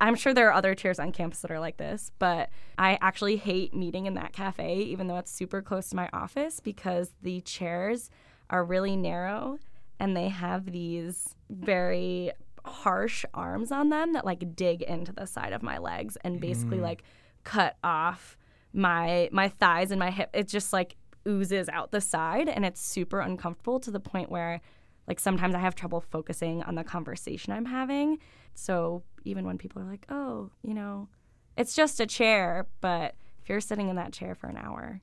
I'm 0.00 0.14
sure 0.14 0.32
there 0.32 0.48
are 0.48 0.52
other 0.52 0.74
chairs 0.74 0.98
on 0.98 1.10
campus 1.10 1.40
that 1.40 1.50
are 1.50 1.58
like 1.58 1.76
this, 1.76 2.12
but 2.18 2.50
I 2.76 2.98
actually 3.00 3.36
hate 3.36 3.74
meeting 3.74 4.06
in 4.06 4.14
that 4.14 4.32
cafe, 4.32 4.76
even 4.76 5.08
though 5.08 5.16
it's 5.16 5.32
super 5.32 5.60
close 5.60 5.90
to 5.90 5.96
my 5.96 6.08
office, 6.12 6.60
because 6.60 7.12
the 7.22 7.40
chairs 7.40 8.10
are 8.48 8.64
really 8.64 8.96
narrow 8.96 9.58
and 9.98 10.16
they 10.16 10.28
have 10.28 10.70
these 10.70 11.34
very 11.50 12.30
harsh 12.64 13.24
arms 13.34 13.72
on 13.72 13.88
them 13.88 14.12
that 14.12 14.24
like 14.24 14.54
dig 14.54 14.82
into 14.82 15.12
the 15.12 15.26
side 15.26 15.52
of 15.52 15.62
my 15.62 15.78
legs 15.78 16.16
and 16.22 16.40
basically 16.40 16.78
mm. 16.78 16.82
like 16.82 17.02
cut 17.44 17.76
off 17.82 18.36
my 18.72 19.28
my 19.32 19.48
thighs 19.48 19.90
and 19.90 19.98
my 19.98 20.10
hip. 20.10 20.30
It's 20.32 20.52
just 20.52 20.72
like 20.72 20.96
oozes 21.28 21.68
out 21.68 21.90
the 21.90 22.00
side 22.00 22.48
and 22.48 22.64
it's 22.64 22.80
super 22.80 23.20
uncomfortable 23.20 23.78
to 23.80 23.90
the 23.90 24.00
point 24.00 24.30
where 24.30 24.60
like 25.06 25.20
sometimes 25.20 25.54
I 25.54 25.58
have 25.58 25.74
trouble 25.74 26.00
focusing 26.00 26.62
on 26.62 26.74
the 26.74 26.84
conversation 26.84 27.52
I'm 27.52 27.64
having. 27.64 28.18
So 28.54 29.02
even 29.24 29.46
when 29.46 29.58
people 29.58 29.80
are 29.82 29.86
like, 29.86 30.06
"Oh, 30.10 30.50
you 30.62 30.74
know, 30.74 31.08
it's 31.56 31.74
just 31.74 31.98
a 31.98 32.06
chair," 32.06 32.66
but 32.80 33.14
if 33.40 33.48
you're 33.48 33.60
sitting 33.60 33.88
in 33.88 33.96
that 33.96 34.12
chair 34.12 34.34
for 34.34 34.48
an 34.48 34.58
hour. 34.58 35.00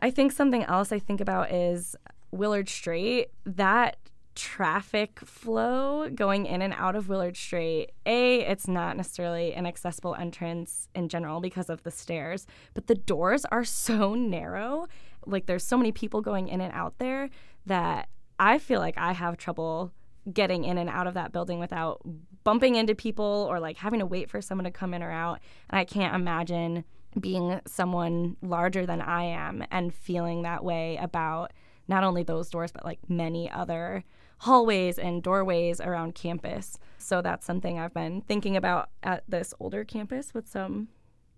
I 0.00 0.10
think 0.10 0.32
something 0.32 0.62
else 0.64 0.92
I 0.92 0.98
think 0.98 1.20
about 1.20 1.50
is 1.50 1.96
Willard 2.30 2.68
Straight. 2.68 3.30
That 3.44 3.96
traffic 4.34 5.18
flow 5.18 6.08
going 6.10 6.46
in 6.46 6.62
and 6.62 6.72
out 6.74 6.94
of 6.94 7.08
Willard 7.08 7.36
Straight, 7.36 7.90
A, 8.06 8.40
it's 8.42 8.68
not 8.68 8.96
necessarily 8.96 9.52
an 9.54 9.66
accessible 9.66 10.14
entrance 10.14 10.88
in 10.94 11.08
general 11.08 11.40
because 11.40 11.68
of 11.68 11.82
the 11.82 11.90
stairs, 11.90 12.46
but 12.74 12.86
the 12.86 12.94
doors 12.94 13.44
are 13.46 13.64
so 13.64 14.14
narrow. 14.14 14.86
Like 15.26 15.46
there's 15.46 15.64
so 15.64 15.76
many 15.76 15.92
people 15.92 16.20
going 16.20 16.48
in 16.48 16.60
and 16.60 16.72
out 16.72 16.98
there 16.98 17.30
that 17.66 18.08
I 18.38 18.58
feel 18.58 18.80
like 18.80 18.96
I 18.96 19.12
have 19.12 19.36
trouble 19.36 19.92
getting 20.32 20.64
in 20.64 20.78
and 20.78 20.90
out 20.90 21.06
of 21.06 21.14
that 21.14 21.32
building 21.32 21.58
without 21.58 22.00
bumping 22.44 22.76
into 22.76 22.94
people 22.94 23.46
or 23.48 23.60
like 23.60 23.78
having 23.78 24.00
to 24.00 24.06
wait 24.06 24.30
for 24.30 24.40
someone 24.40 24.64
to 24.64 24.70
come 24.70 24.94
in 24.94 25.02
or 25.02 25.10
out. 25.10 25.40
And 25.70 25.78
I 25.78 25.84
can't 25.84 26.14
imagine 26.14 26.84
being 27.18 27.60
someone 27.66 28.36
larger 28.42 28.86
than 28.86 29.00
I 29.00 29.24
am 29.24 29.64
and 29.70 29.94
feeling 29.94 30.42
that 30.42 30.62
way 30.62 30.98
about 31.00 31.52
not 31.88 32.04
only 32.04 32.22
those 32.22 32.50
doors, 32.50 32.70
but 32.70 32.84
like 32.84 32.98
many 33.08 33.50
other 33.50 34.04
hallways 34.40 34.98
and 34.98 35.22
doorways 35.22 35.80
around 35.80 36.14
campus. 36.14 36.78
So 36.98 37.22
that's 37.22 37.46
something 37.46 37.78
I've 37.78 37.94
been 37.94 38.20
thinking 38.22 38.56
about 38.56 38.90
at 39.02 39.24
this 39.26 39.54
older 39.58 39.84
campus 39.84 40.34
with 40.34 40.46
some, 40.46 40.88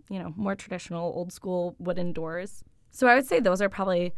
you 0.08 0.18
know, 0.18 0.34
more 0.36 0.54
traditional 0.54 1.12
old 1.14 1.32
school 1.32 1.76
wooden 1.78 2.12
doors. 2.12 2.64
So 2.90 3.06
I 3.06 3.14
would 3.14 3.26
say 3.26 3.40
those 3.40 3.62
are 3.62 3.68
probably 3.68 4.14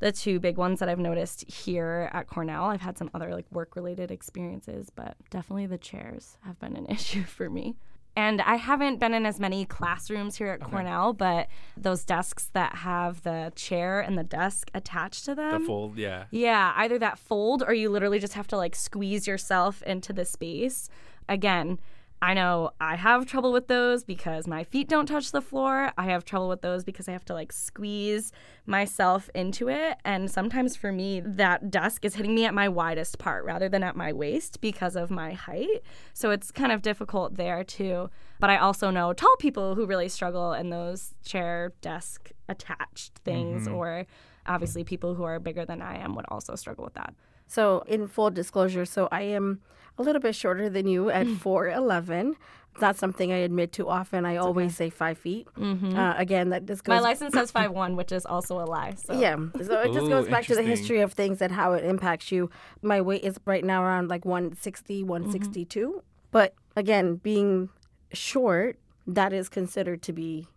the 0.00 0.12
two 0.12 0.40
big 0.40 0.56
ones 0.56 0.80
that 0.80 0.88
I've 0.88 0.98
noticed 0.98 1.50
here 1.50 2.10
at 2.12 2.26
Cornell. 2.26 2.64
I've 2.64 2.80
had 2.80 2.98
some 2.98 3.10
other 3.14 3.32
like 3.34 3.46
work 3.50 3.76
related 3.76 4.10
experiences, 4.10 4.90
but 4.94 5.16
definitely 5.30 5.66
the 5.66 5.78
chairs 5.78 6.36
have 6.44 6.58
been 6.58 6.76
an 6.76 6.86
issue 6.90 7.22
for 7.24 7.48
me. 7.48 7.76
And 8.16 8.40
I 8.42 8.56
haven't 8.56 9.00
been 9.00 9.12
in 9.12 9.26
as 9.26 9.40
many 9.40 9.64
classrooms 9.64 10.36
here 10.36 10.48
at 10.48 10.62
okay. 10.62 10.70
Cornell, 10.70 11.12
but 11.12 11.48
those 11.76 12.04
desks 12.04 12.48
that 12.52 12.76
have 12.76 13.22
the 13.22 13.52
chair 13.56 14.00
and 14.00 14.16
the 14.16 14.22
desk 14.22 14.70
attached 14.72 15.24
to 15.24 15.34
them. 15.34 15.62
The 15.62 15.66
fold, 15.66 15.98
yeah. 15.98 16.26
Yeah, 16.30 16.72
either 16.76 16.98
that 17.00 17.18
fold 17.18 17.64
or 17.66 17.74
you 17.74 17.90
literally 17.90 18.20
just 18.20 18.34
have 18.34 18.46
to 18.48 18.56
like 18.56 18.76
squeeze 18.76 19.26
yourself 19.26 19.82
into 19.82 20.12
the 20.12 20.24
space. 20.24 20.88
Again, 21.28 21.80
I 22.24 22.32
know 22.32 22.70
I 22.80 22.96
have 22.96 23.26
trouble 23.26 23.52
with 23.52 23.68
those 23.68 24.02
because 24.02 24.46
my 24.46 24.64
feet 24.64 24.88
don't 24.88 25.04
touch 25.04 25.30
the 25.30 25.42
floor. 25.42 25.92
I 25.98 26.04
have 26.04 26.24
trouble 26.24 26.48
with 26.48 26.62
those 26.62 26.82
because 26.82 27.06
I 27.06 27.12
have 27.12 27.26
to 27.26 27.34
like 27.34 27.52
squeeze 27.52 28.32
myself 28.64 29.28
into 29.34 29.68
it. 29.68 29.98
And 30.06 30.30
sometimes 30.30 30.74
for 30.74 30.90
me, 30.90 31.20
that 31.20 31.70
desk 31.70 32.02
is 32.02 32.14
hitting 32.14 32.34
me 32.34 32.46
at 32.46 32.54
my 32.54 32.66
widest 32.66 33.18
part 33.18 33.44
rather 33.44 33.68
than 33.68 33.82
at 33.82 33.94
my 33.94 34.10
waist 34.10 34.62
because 34.62 34.96
of 34.96 35.10
my 35.10 35.34
height. 35.34 35.82
So 36.14 36.30
it's 36.30 36.50
kind 36.50 36.72
of 36.72 36.80
difficult 36.80 37.36
there 37.36 37.62
too. 37.62 38.08
But 38.40 38.48
I 38.48 38.56
also 38.56 38.88
know 38.88 39.12
tall 39.12 39.36
people 39.36 39.74
who 39.74 39.84
really 39.84 40.08
struggle 40.08 40.54
in 40.54 40.70
those 40.70 41.12
chair 41.26 41.74
desk 41.82 42.30
attached 42.48 43.18
things, 43.18 43.66
mm-hmm. 43.66 43.74
or 43.74 44.06
obviously 44.46 44.82
people 44.82 45.14
who 45.14 45.24
are 45.24 45.38
bigger 45.38 45.66
than 45.66 45.82
I 45.82 45.98
am 45.98 46.14
would 46.14 46.24
also 46.28 46.54
struggle 46.54 46.84
with 46.84 46.94
that. 46.94 47.12
So, 47.46 47.84
in 47.86 48.08
full 48.08 48.30
disclosure, 48.30 48.84
so 48.84 49.08
I 49.12 49.22
am 49.22 49.60
a 49.98 50.02
little 50.02 50.20
bit 50.20 50.34
shorter 50.34 50.68
than 50.68 50.86
you 50.86 51.10
at 51.10 51.26
4'11. 51.26 52.34
It's 52.72 52.80
not 52.80 52.96
something 52.96 53.32
I 53.32 53.36
admit 53.36 53.70
too 53.70 53.88
often. 53.88 54.26
I 54.26 54.36
always 54.36 54.66
okay. 54.66 54.74
say 54.74 54.90
five 54.90 55.16
feet. 55.16 55.46
Mm-hmm. 55.56 55.96
Uh, 55.96 56.14
again, 56.16 56.48
that 56.48 56.66
just 56.66 56.82
goes. 56.82 56.94
My 56.94 56.98
license 56.98 57.32
says 57.32 57.50
five 57.52 57.70
one, 57.70 57.94
which 57.94 58.10
is 58.10 58.26
also 58.26 58.58
a 58.58 58.66
lie. 58.66 58.94
So. 58.96 59.16
Yeah, 59.16 59.36
so 59.62 59.80
it 59.80 59.92
just 59.92 60.06
Ooh, 60.06 60.08
goes 60.08 60.28
back 60.28 60.44
to 60.46 60.56
the 60.56 60.62
history 60.62 61.00
of 61.00 61.12
things 61.12 61.40
and 61.40 61.52
how 61.52 61.74
it 61.74 61.84
impacts 61.84 62.32
you. 62.32 62.50
My 62.82 63.00
weight 63.00 63.22
is 63.22 63.38
right 63.44 63.64
now 63.64 63.84
around 63.84 64.08
like 64.08 64.24
160, 64.24 65.04
162. 65.04 65.86
Mm-hmm. 65.86 65.98
But 66.32 66.54
again, 66.74 67.16
being 67.16 67.68
short, 68.12 68.80
that 69.06 69.32
is 69.32 69.48
considered 69.48 70.02
to 70.02 70.12
be 70.12 70.48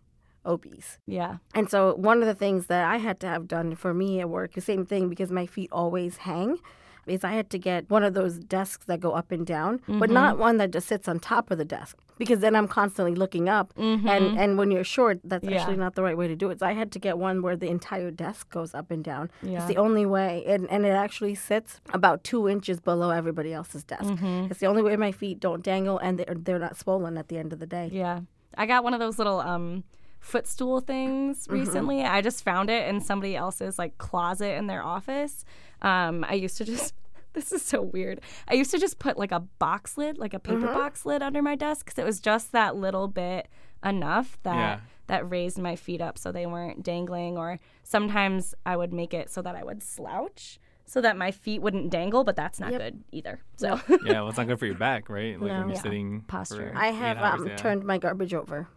obese. 0.48 0.98
Yeah. 1.06 1.36
And 1.54 1.70
so 1.70 1.94
one 1.94 2.20
of 2.20 2.26
the 2.26 2.34
things 2.34 2.66
that 2.66 2.84
I 2.84 2.96
had 2.96 3.20
to 3.20 3.28
have 3.28 3.46
done 3.46 3.76
for 3.76 3.94
me 3.94 4.20
at 4.20 4.28
work, 4.28 4.54
the 4.54 4.60
same 4.60 4.84
thing 4.84 5.08
because 5.08 5.30
my 5.30 5.46
feet 5.46 5.68
always 5.70 6.18
hang 6.18 6.58
is 7.06 7.24
I 7.24 7.32
had 7.32 7.50
to 7.50 7.58
get 7.58 7.88
one 7.90 8.04
of 8.04 8.14
those 8.14 8.38
desks 8.38 8.84
that 8.86 9.00
go 9.00 9.12
up 9.12 9.32
and 9.32 9.46
down, 9.46 9.78
mm-hmm. 9.78 9.98
but 9.98 10.10
not 10.10 10.38
one 10.38 10.58
that 10.58 10.70
just 10.70 10.88
sits 10.88 11.08
on 11.08 11.18
top 11.18 11.50
of 11.50 11.58
the 11.58 11.64
desk 11.64 11.96
because 12.18 12.40
then 12.40 12.54
I'm 12.54 12.68
constantly 12.68 13.14
looking 13.14 13.48
up. 13.48 13.72
Mm-hmm. 13.74 14.08
And, 14.08 14.38
and 14.38 14.58
when 14.58 14.70
you're 14.70 14.84
short, 14.84 15.20
that's 15.24 15.44
yeah. 15.44 15.58
actually 15.58 15.76
not 15.76 15.94
the 15.94 16.02
right 16.02 16.16
way 16.16 16.28
to 16.28 16.36
do 16.36 16.50
it. 16.50 16.60
So 16.60 16.66
I 16.66 16.72
had 16.72 16.92
to 16.92 16.98
get 16.98 17.18
one 17.18 17.42
where 17.42 17.56
the 17.56 17.68
entire 17.68 18.10
desk 18.10 18.50
goes 18.50 18.74
up 18.74 18.90
and 18.90 19.02
down. 19.02 19.30
Yeah. 19.42 19.58
It's 19.58 19.66
the 19.66 19.76
only 19.76 20.04
way. 20.04 20.44
And, 20.46 20.68
and 20.70 20.84
it 20.84 20.90
actually 20.90 21.34
sits 21.34 21.80
about 21.92 22.24
two 22.24 22.48
inches 22.48 22.80
below 22.80 23.10
everybody 23.10 23.52
else's 23.52 23.84
desk. 23.84 24.04
Mm-hmm. 24.04 24.48
It's 24.50 24.60
the 24.60 24.66
only 24.66 24.82
way 24.82 24.96
my 24.96 25.12
feet 25.12 25.40
don't 25.40 25.62
dangle 25.62 25.98
and 25.98 26.18
they're, 26.18 26.34
they're 26.34 26.58
not 26.58 26.76
swollen 26.76 27.16
at 27.16 27.28
the 27.28 27.38
end 27.38 27.52
of 27.52 27.58
the 27.58 27.66
day. 27.66 27.90
Yeah. 27.92 28.20
I 28.56 28.66
got 28.66 28.82
one 28.82 28.94
of 28.94 29.00
those 29.00 29.18
little 29.18 29.40
um, 29.40 29.84
footstool 30.28 30.80
things 30.80 31.44
mm-hmm. 31.44 31.54
recently. 31.54 31.96
Mm-hmm. 31.96 32.14
I 32.14 32.20
just 32.20 32.44
found 32.44 32.70
it 32.70 32.86
in 32.88 33.00
somebody 33.00 33.34
else's 33.34 33.78
like 33.78 33.98
closet 33.98 34.56
in 34.56 34.66
their 34.66 34.82
office. 34.82 35.44
Um, 35.82 36.24
I 36.28 36.34
used 36.34 36.58
to 36.58 36.64
just 36.64 36.94
this 37.32 37.52
is 37.52 37.62
so 37.62 37.82
weird. 37.82 38.20
I 38.46 38.54
used 38.54 38.70
to 38.72 38.78
just 38.78 38.98
put 38.98 39.18
like 39.18 39.32
a 39.32 39.40
box 39.40 39.96
lid, 39.96 40.18
like 40.18 40.34
a 40.34 40.38
paper 40.38 40.60
mm-hmm. 40.60 40.74
box 40.74 41.06
lid 41.06 41.22
under 41.22 41.42
my 41.42 41.56
desk 41.56 41.86
because 41.86 41.98
it 41.98 42.04
was 42.04 42.20
just 42.20 42.52
that 42.52 42.76
little 42.76 43.08
bit 43.08 43.48
enough 43.84 44.38
that 44.42 44.54
yeah. 44.54 44.80
that 45.06 45.30
raised 45.30 45.58
my 45.58 45.76
feet 45.76 46.00
up 46.00 46.18
so 46.18 46.30
they 46.30 46.46
weren't 46.46 46.82
dangling. 46.82 47.38
Or 47.38 47.58
sometimes 47.82 48.54
I 48.66 48.76
would 48.76 48.92
make 48.92 49.14
it 49.14 49.30
so 49.30 49.40
that 49.42 49.56
I 49.56 49.64
would 49.64 49.82
slouch 49.82 50.60
so 50.84 51.02
that 51.02 51.18
my 51.18 51.30
feet 51.30 51.60
wouldn't 51.60 51.90
dangle, 51.90 52.24
but 52.24 52.34
that's 52.34 52.58
not 52.58 52.72
yep. 52.72 52.80
good 52.80 53.04
either. 53.12 53.40
So 53.56 53.80
yeah, 53.88 54.20
well, 54.20 54.28
it's 54.28 54.38
not 54.38 54.46
good 54.48 54.58
for 54.58 54.66
your 54.66 54.74
back, 54.74 55.10
right? 55.10 55.38
Like 55.38 55.52
no. 55.52 55.58
when 55.58 55.68
you're 55.68 55.76
yeah. 55.76 55.82
sitting 55.82 56.20
posture. 56.22 56.72
I 56.74 56.88
have 56.88 57.18
hours, 57.18 57.40
um, 57.42 57.48
yeah. 57.48 57.56
turned 57.56 57.84
my 57.84 57.98
garbage 57.98 58.32
over. 58.32 58.68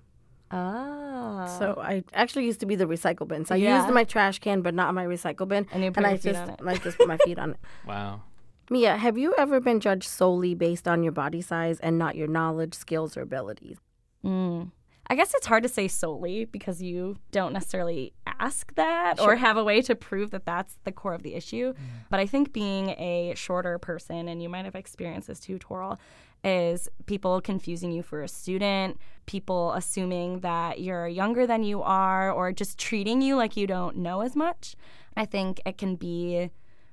Oh. 0.52 1.56
So 1.60 1.80
I 1.82 2.04
actually 2.14 2.46
used 2.46 2.60
to 2.60 2.66
be 2.66 2.76
the 2.76 2.86
recycle 2.86 3.28
bin. 3.28 3.46
So 3.46 3.56
I 3.56 3.58
yeah. 3.58 3.82
used 3.82 3.94
my 3.94 4.04
trash 4.04 4.40
can, 4.40 4.62
but 4.62 4.74
not 4.74 4.94
my 4.94 5.06
recycle 5.06 5.48
bin. 5.48 5.68
And, 5.72 5.84
and 5.84 6.06
I 6.06 6.18
just 6.18 6.42
I 6.66 6.76
just 6.78 6.98
put 6.98 7.08
my 7.08 7.18
feet 7.18 7.40
on 7.40 7.52
it. 7.52 7.58
Wow. 7.88 8.22
Mia, 8.70 8.96
have 8.96 9.18
you 9.18 9.34
ever 9.38 9.60
been 9.60 9.82
judged 9.82 10.08
solely 10.08 10.56
based 10.56 10.88
on 10.88 11.04
your 11.04 11.12
body 11.12 11.42
size 11.42 11.80
and 11.82 11.98
not 11.98 12.16
your 12.16 12.28
knowledge, 12.28 12.74
skills, 12.74 13.18
or 13.18 13.22
abilities? 13.22 13.78
Mm. 14.24 14.72
I 15.08 15.16
guess 15.16 15.34
it's 15.36 15.46
hard 15.46 15.64
to 15.64 15.70
say 15.70 15.90
solely 15.90 16.46
because 16.46 16.82
you 16.82 17.18
don't 17.32 17.52
necessarily 17.52 18.14
ask 18.26 18.74
that 18.76 19.20
sure. 19.20 19.34
or 19.34 19.36
have 19.36 19.58
a 19.58 19.64
way 19.64 19.82
to 19.82 19.94
prove 19.94 20.32
that 20.32 20.46
that's 20.46 20.78
the 20.86 20.92
core 20.94 21.14
of 21.14 21.22
the 21.22 21.34
issue. 21.34 21.74
Mm. 21.74 21.78
But 22.10 22.22
I 22.22 22.26
think 22.26 22.54
being 22.54 22.92
a 22.92 23.34
shorter 23.36 23.78
person, 23.78 24.30
and 24.30 24.42
you 24.42 24.48
might 24.48 24.64
have 24.64 24.76
experienced 24.76 25.28
this 25.28 25.42
too, 25.42 25.60
Toral, 25.60 26.00
is 26.44 26.90
people 27.06 27.40
confusing 27.42 27.92
you 27.92 28.02
for 28.04 28.24
a 28.24 28.28
student, 28.28 29.00
people 29.26 29.74
assuming 29.74 30.40
that 30.40 30.80
you're 30.80 31.08
younger 31.08 31.46
than 31.46 31.64
you 31.64 31.82
are, 31.82 32.32
or 32.32 32.52
just 32.52 32.78
treating 32.78 33.22
you 33.22 33.36
like 33.36 33.56
you 33.56 33.68
don't 33.68 33.98
know 33.98 34.22
as 34.22 34.36
much. 34.36 34.76
I 35.16 35.26
think 35.26 35.62
it 35.66 35.78
can 35.78 35.96
be 35.96 36.50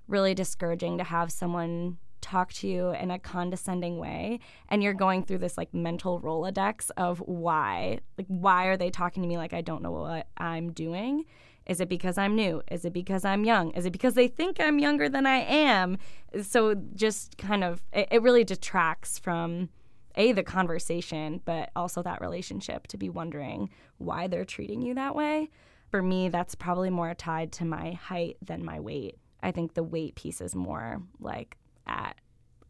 really 0.07 0.35
discouraging 0.35 0.99
to 0.99 1.05
have 1.05 1.31
someone 1.31 1.99
talk 2.21 2.53
to 2.53 2.67
you 2.67 2.91
in 2.91 3.11
a 3.11 3.19
condescending 3.19 3.99
way 3.99 4.41
and 4.69 4.83
you're 4.83 4.95
going 4.95 5.23
through 5.23 5.39
this 5.39 5.57
like 5.57 5.73
mental 5.73 6.21
rolodex 6.21 6.91
of 6.97 7.21
why 7.21 7.99
like 8.17 8.27
why 8.27 8.65
are 8.65 8.77
they 8.77 8.91
talking 8.91 9.23
to 9.23 9.29
me 9.29 9.37
like 9.37 9.53
i 9.53 9.61
don't 9.61 9.83
know 9.83 9.93
what 9.93 10.27
i'm 10.37 10.73
doing 10.73 11.25
is 11.69 11.81
it 11.81 11.89
because 11.89 12.19
i'm 12.19 12.35
new? 12.35 12.63
Is 12.71 12.85
it 12.85 12.93
because 12.93 13.25
i'm 13.25 13.45
young? 13.45 13.71
Is 13.73 13.87
it 13.87 13.93
because 13.93 14.15
they 14.15 14.29
think 14.29 14.59
i'm 14.61 14.79
younger 14.79 15.09
than 15.09 15.27
i 15.27 15.39
am? 15.39 15.99
So 16.43 16.75
just 16.95 17.39
kind 17.39 17.63
of 17.63 17.83
it, 17.93 18.09
it 18.11 18.23
really 18.23 18.45
detracts 18.45 19.19
from 19.19 19.69
a 20.17 20.33
the 20.33 20.43
conversation 20.43 21.41
but 21.45 21.71
also 21.77 22.03
that 22.03 22.21
relationship 22.21 22.87
to 22.89 22.97
be 22.97 23.09
wondering 23.09 23.71
why 23.99 24.27
they're 24.27 24.45
treating 24.45 24.83
you 24.83 24.95
that 24.95 25.15
way. 25.15 25.51
For 25.91 26.03
me 26.03 26.29
that's 26.29 26.55
probably 26.55 26.91
more 26.91 27.15
tied 27.15 27.53
to 27.53 27.65
my 27.65 27.93
height 27.93 28.39
than 28.43 28.65
my 28.65 28.81
weight. 28.81 29.19
I 29.43 29.53
think 29.53 29.75
the 29.75 29.83
weight 29.85 30.15
piece 30.17 30.41
is 30.41 30.55
more 30.55 31.03
like 31.21 31.57
at 31.87 32.17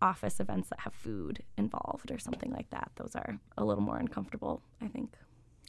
office 0.00 0.40
events 0.40 0.68
that 0.68 0.80
have 0.80 0.94
food 0.94 1.42
involved 1.56 2.10
or 2.10 2.18
something 2.18 2.52
like 2.52 2.70
that. 2.70 2.90
Those 2.96 3.16
are 3.16 3.38
a 3.56 3.64
little 3.64 3.82
more 3.82 3.98
uncomfortable, 3.98 4.62
I 4.80 4.88
think. 4.88 5.16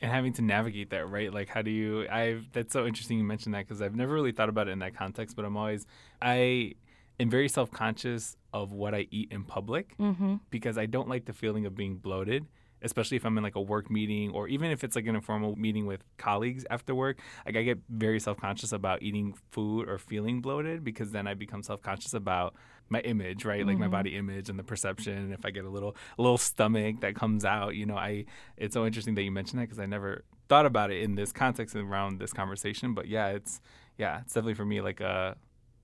And 0.01 0.11
having 0.11 0.31
to 0.33 0.41
navigate 0.41 0.91
that, 0.91 1.09
right? 1.09 1.33
Like, 1.33 1.49
how 1.49 1.61
do 1.61 1.71
you? 1.71 2.07
I 2.09 2.41
that's 2.53 2.71
so 2.71 2.85
interesting 2.85 3.17
you 3.17 3.23
mentioned 3.23 3.53
that 3.53 3.67
because 3.67 3.81
I've 3.81 3.95
never 3.95 4.13
really 4.13 4.31
thought 4.31 4.47
about 4.47 4.69
it 4.69 4.71
in 4.71 4.79
that 4.79 4.95
context. 4.95 5.35
But 5.35 5.43
I'm 5.43 5.57
always, 5.57 5.85
I 6.21 6.75
am 7.19 7.29
very 7.29 7.49
self 7.49 7.69
conscious 7.69 8.37
of 8.53 8.71
what 8.71 8.95
I 8.95 9.07
eat 9.11 9.31
in 9.31 9.43
public 9.43 9.97
mm-hmm. 9.97 10.35
because 10.49 10.77
I 10.77 10.85
don't 10.85 11.09
like 11.09 11.25
the 11.25 11.33
feeling 11.33 11.65
of 11.65 11.75
being 11.75 11.97
bloated 11.97 12.45
especially 12.81 13.17
if 13.17 13.25
I'm 13.25 13.37
in 13.37 13.43
like 13.43 13.55
a 13.55 13.61
work 13.61 13.89
meeting 13.89 14.31
or 14.31 14.47
even 14.47 14.71
if 14.71 14.83
it's 14.83 14.95
like 14.95 15.05
an 15.05 15.15
informal 15.15 15.55
meeting 15.55 15.85
with 15.85 16.03
colleagues 16.17 16.65
after 16.69 16.95
work, 16.95 17.19
like 17.45 17.55
I 17.55 17.63
get 17.63 17.79
very 17.89 18.19
self 18.19 18.37
conscious 18.37 18.71
about 18.71 19.01
eating 19.01 19.33
food 19.51 19.89
or 19.89 19.97
feeling 19.97 20.41
bloated 20.41 20.83
because 20.83 21.11
then 21.11 21.27
I 21.27 21.33
become 21.33 21.63
self 21.63 21.81
conscious 21.81 22.13
about 22.13 22.55
my 22.89 22.99
image, 23.01 23.45
right? 23.45 23.59
Mm-hmm. 23.59 23.69
Like 23.69 23.77
my 23.77 23.85
mm-hmm. 23.85 23.91
body 23.91 24.15
image 24.15 24.49
and 24.49 24.57
the 24.57 24.63
perception. 24.63 25.17
And 25.17 25.33
if 25.33 25.45
I 25.45 25.51
get 25.51 25.65
a 25.65 25.69
little 25.69 25.95
a 26.17 26.21
little 26.21 26.37
stomach 26.37 27.01
that 27.01 27.15
comes 27.15 27.45
out, 27.45 27.75
you 27.75 27.85
know, 27.85 27.97
I 27.97 28.25
it's 28.57 28.73
so 28.73 28.85
interesting 28.85 29.15
that 29.15 29.23
you 29.23 29.31
mentioned 29.31 29.61
that 29.61 29.65
because 29.65 29.79
I 29.79 29.85
never 29.85 30.23
thought 30.47 30.65
about 30.65 30.91
it 30.91 31.03
in 31.03 31.15
this 31.15 31.31
context 31.31 31.75
around 31.75 32.19
this 32.19 32.33
conversation. 32.33 32.93
But 32.93 33.07
yeah, 33.07 33.27
it's 33.29 33.61
yeah, 33.97 34.21
it's 34.21 34.33
definitely 34.33 34.55
for 34.55 34.65
me 34.65 34.81
like 34.81 35.01
a 35.01 35.07
uh, 35.07 35.33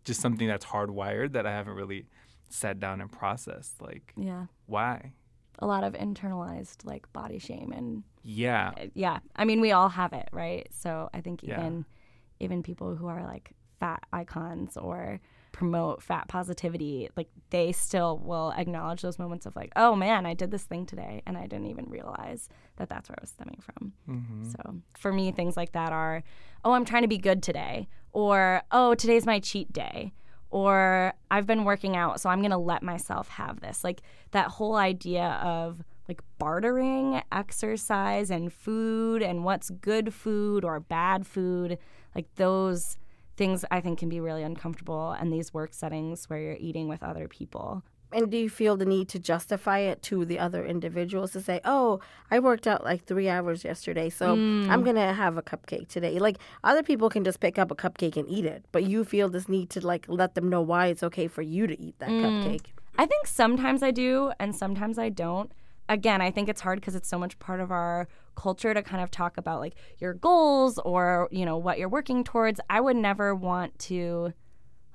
just 0.04 0.22
something 0.22 0.48
that's 0.48 0.66
hardwired 0.66 1.34
that 1.34 1.46
I 1.46 1.52
haven't 1.52 1.74
really 1.74 2.06
sat 2.50 2.80
down 2.80 3.02
and 3.02 3.12
processed. 3.12 3.82
Like, 3.82 4.14
yeah, 4.16 4.46
why? 4.68 5.14
a 5.60 5.66
lot 5.66 5.84
of 5.84 5.94
internalized 5.94 6.86
like 6.86 7.12
body 7.14 7.40
shame 7.40 7.72
and 7.76 8.04
yeah 8.24 8.72
uh, 8.78 8.86
yeah 8.94 9.20
i 9.36 9.46
mean 9.46 9.62
we 9.62 9.72
all 9.72 9.90
have 9.90 10.14
it 10.14 10.28
right 10.32 10.68
so 10.72 11.10
i 11.14 11.22
think 11.22 11.44
even 11.44 11.86
yeah. 11.88 12.46
even 12.46 12.64
people 12.64 12.96
who 12.96 13.08
are 13.08 13.24
like 13.24 13.52
fat 13.80 14.04
icons 14.12 14.78
or 14.78 15.20
promote 15.56 16.04
fat 16.04 16.28
positivity 16.28 17.10
like 17.16 17.30
they 17.50 17.72
still 17.72 18.18
will 18.18 18.52
acknowledge 18.58 19.02
those 19.02 19.18
moments 19.18 19.46
of 19.46 19.56
like 19.56 19.72
oh 19.78 19.96
man 19.96 20.26
i 20.26 20.34
did 20.34 20.52
this 20.52 20.64
thing 20.64 20.86
today 20.86 21.22
and 21.26 21.38
i 21.38 21.44
didn't 21.48 21.68
even 21.68 21.86
realize 21.86 22.50
that 22.76 22.90
that's 22.90 23.08
where 23.08 23.16
i 23.18 23.22
was 23.22 23.30
stemming 23.30 23.62
from 23.62 23.94
mm-hmm. 24.10 24.44
so 24.44 24.76
for 24.98 25.14
me 25.14 25.32
things 25.32 25.56
like 25.56 25.72
that 25.72 25.94
are 25.94 26.24
oh 26.66 26.74
i'm 26.74 26.84
trying 26.84 27.04
to 27.04 27.08
be 27.08 27.18
good 27.18 27.42
today 27.42 27.88
or 28.12 28.62
oh 28.74 28.94
today's 28.96 29.26
my 29.26 29.40
cheat 29.40 29.72
day 29.72 30.12
or 30.52 31.14
I've 31.30 31.48
been 31.48 31.66
working 31.66 31.98
out, 31.98 32.22
so 32.22 32.30
I'm 32.30 32.40
going 32.40 32.52
to 32.52 32.58
let 32.58 32.82
myself 32.82 33.28
have 33.28 33.60
this. 33.60 33.84
Like 33.84 34.02
that 34.32 34.48
whole 34.48 34.78
idea 34.78 35.38
of 35.44 35.84
like 36.08 36.22
bartering 36.38 37.22
exercise 37.30 38.30
and 38.30 38.54
food 38.54 39.22
and 39.22 39.44
what's 39.44 39.70
good 39.70 40.14
food 40.14 40.64
or 40.64 40.80
bad 40.80 41.28
food, 41.28 41.78
like 42.16 42.28
those 42.36 42.98
things 43.38 43.66
I 43.72 43.82
think 43.82 44.00
can 44.00 44.10
be 44.10 44.20
really 44.20 44.44
uncomfortable 44.44 45.16
in 45.20 45.30
these 45.30 45.54
work 45.54 45.74
settings 45.74 46.30
where 46.30 46.40
you're 46.40 46.58
eating 46.60 46.88
with 46.88 47.04
other 47.04 47.28
people. 47.28 47.84
And 48.12 48.32
do 48.32 48.38
you 48.38 48.50
feel 48.50 48.78
the 48.78 48.86
need 48.86 49.10
to 49.10 49.20
justify 49.20 49.80
it 49.80 50.02
to 50.04 50.24
the 50.24 50.40
other 50.40 50.66
individuals 50.66 51.32
to 51.32 51.42
say, 51.42 51.60
"Oh, 51.66 52.00
I 52.32 52.40
worked 52.40 52.66
out 52.66 52.84
like 52.84 53.04
three 53.04 53.28
hours 53.28 53.66
yesterday, 53.66 54.10
so 54.10 54.38
mm. 54.38 54.70
I'm 54.70 54.84
gonna 54.84 55.14
have 55.14 55.38
a 55.38 55.42
cupcake 55.42 55.90
today"? 55.90 56.18
Like 56.20 56.38
other 56.64 56.84
people 56.84 57.10
can 57.10 57.24
just 57.26 57.40
pick 57.40 57.60
up 57.60 57.72
a 57.72 57.76
cupcake 57.76 58.16
and 58.16 58.30
eat 58.30 58.46
it, 58.46 58.64
but 58.72 58.86
you 58.86 59.04
feel 59.04 59.28
this 59.28 59.50
need 59.50 59.70
to 59.72 59.86
like 59.86 60.06
let 60.08 60.36
them 60.36 60.50
know 60.50 60.62
why 60.62 60.88
it's 60.88 61.04
okay 61.04 61.28
for 61.28 61.42
you 61.42 61.68
to 61.68 61.80
eat 61.82 62.00
that 62.00 62.10
mm. 62.10 62.22
cupcake. 62.22 62.68
I 62.98 63.06
think 63.06 63.28
sometimes 63.28 63.84
I 63.84 63.92
do, 63.92 64.32
and 64.40 64.56
sometimes 64.56 64.98
I 64.98 65.10
don't. 65.10 65.52
Again, 65.88 66.22
I 66.22 66.32
think 66.32 66.50
it's 66.50 66.62
hard 66.62 66.80
because 66.80 66.96
it's 66.96 67.08
so 67.08 67.20
much 67.20 67.38
part 67.40 67.60
of 67.60 67.72
our 67.72 68.08
culture 68.36 68.74
to 68.74 68.82
kind 68.82 69.04
of 69.04 69.12
talk 69.12 69.38
about 69.38 69.60
like 69.60 69.76
your 70.00 70.14
goals 70.14 70.80
or 70.80 71.30
you 71.32 71.46
know 71.46 71.58
what 71.58 71.78
you're 71.78 71.90
working 71.90 72.24
towards. 72.24 72.60
I 72.70 72.82
would 72.82 72.96
never 72.96 73.36
want 73.36 73.78
to 73.80 74.34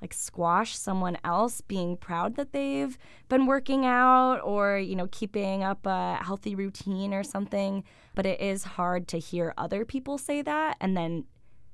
like 0.01 0.13
squash 0.13 0.75
someone 0.77 1.17
else 1.23 1.61
being 1.61 1.95
proud 1.95 2.35
that 2.35 2.51
they've 2.51 2.97
been 3.29 3.45
working 3.45 3.85
out 3.85 4.39
or 4.39 4.77
you 4.77 4.95
know 4.95 5.07
keeping 5.11 5.63
up 5.63 5.85
a 5.85 6.15
healthy 6.21 6.55
routine 6.55 7.13
or 7.13 7.23
something 7.23 7.83
but 8.15 8.25
it 8.25 8.41
is 8.41 8.63
hard 8.63 9.07
to 9.07 9.19
hear 9.19 9.53
other 9.57 9.85
people 9.85 10.17
say 10.17 10.41
that 10.41 10.75
and 10.81 10.97
then 10.97 11.23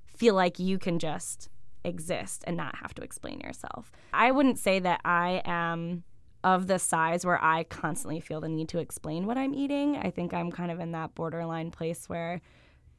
feel 0.06 0.36
like 0.36 0.60
you 0.60 0.78
can 0.78 1.00
just 1.00 1.50
exist 1.84 2.44
and 2.46 2.58
not 2.58 2.76
have 2.76 2.94
to 2.94 3.02
explain 3.02 3.40
yourself 3.40 3.92
i 4.14 4.30
wouldn't 4.30 4.60
say 4.60 4.78
that 4.80 5.00
i 5.06 5.42
am 5.46 6.04
of 6.48 6.68
the 6.68 6.80
size 6.80 7.26
where 7.26 7.44
i 7.44 7.64
constantly 7.64 8.20
feel 8.20 8.42
the 8.42 8.50
need 8.50 8.70
to 8.70 8.80
explain 8.80 9.26
what 9.26 9.38
i'm 9.38 9.54
eating 9.54 9.98
i 9.98 10.10
think 10.10 10.34
i'm 10.34 10.52
kind 10.52 10.72
of 10.72 10.80
in 10.80 10.92
that 10.92 11.14
borderline 11.16 11.72
place 11.72 12.08
where 12.08 12.42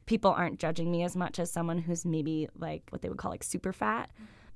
people 0.05 0.31
aren't 0.31 0.59
judging 0.59 0.91
me 0.91 1.03
as 1.03 1.15
much 1.15 1.39
as 1.39 1.51
someone 1.51 1.77
who's 1.77 2.05
maybe 2.05 2.47
like 2.57 2.83
what 2.89 3.01
they 3.01 3.09
would 3.09 3.17
call 3.17 3.31
like 3.31 3.43
super 3.43 3.73
fat 3.73 4.09